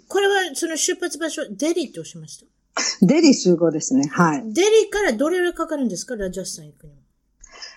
[0.08, 2.51] これは、その出発場所、デリーっておっしゃいました？
[3.02, 4.08] デリー集合ですね。
[4.10, 4.52] はい。
[4.52, 6.16] デリーからどれぐらいかかるんですか？
[6.16, 6.98] ラジャスタン行くには。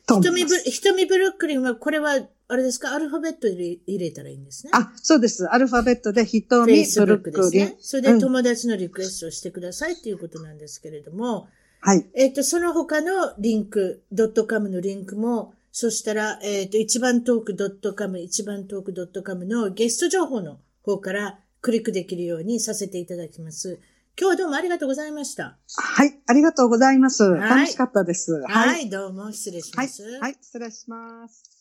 [0.07, 2.95] とひとみブ、思いますひとみブルックリンは、これは、あれですか？
[2.95, 4.71] アルファベットで入れたらいいんですね。
[4.73, 5.47] あ、そうです。
[5.47, 7.51] アルファベットでひとみブルックリン。
[7.51, 7.77] ですね。
[7.81, 11.49] それで友達のリクエストをしてくださいっていうことなんですけれども、
[11.81, 12.07] はい。
[12.15, 23.81] えっ、と、その他のリンク、ドットカムのリンクも、そしたら、えっ、と、一番トークドットカム、一番トークドットカムのゲスト情報の方からクリックできるようにさせていただきます。
[24.19, 25.59] 今日はどうもありがとうございました。
[25.77, 26.19] はい。
[26.27, 27.23] ありがとうございます。
[27.25, 28.33] い楽しかったです。
[28.49, 30.19] はい、どうも失礼しはいます。。
[30.21, 30.37] はい。
[30.41, 31.57] 失礼します。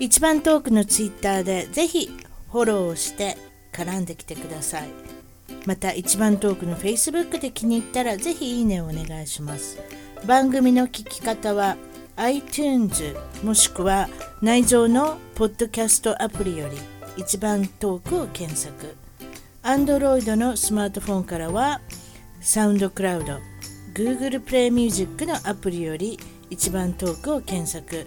[0.00, 2.10] 一番トークのツイッターでぜひ
[2.50, 3.36] フォローをして
[3.72, 4.88] 絡んできてください
[5.64, 9.78] また一番トークの Facebook で気に入ったらぜひいいねをお願いします
[10.26, 11.76] 番組の聞き方は
[12.16, 13.14] iTunes
[13.44, 14.08] もしくは
[14.40, 16.76] 内蔵のポッドキャストアプリより
[17.16, 18.96] 一番トークを検索
[19.62, 21.80] Android のスマートフォンからは
[22.40, 23.38] サウンドクラウド
[23.94, 26.18] Google プレイミュージックのアプリより
[26.50, 28.06] 一番トークを検索。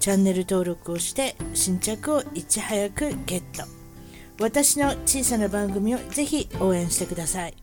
[0.00, 3.64] チャンネル登録をして新着をいち早くゲット。
[4.40, 7.54] 私の小さな番組をぜひ応援してください。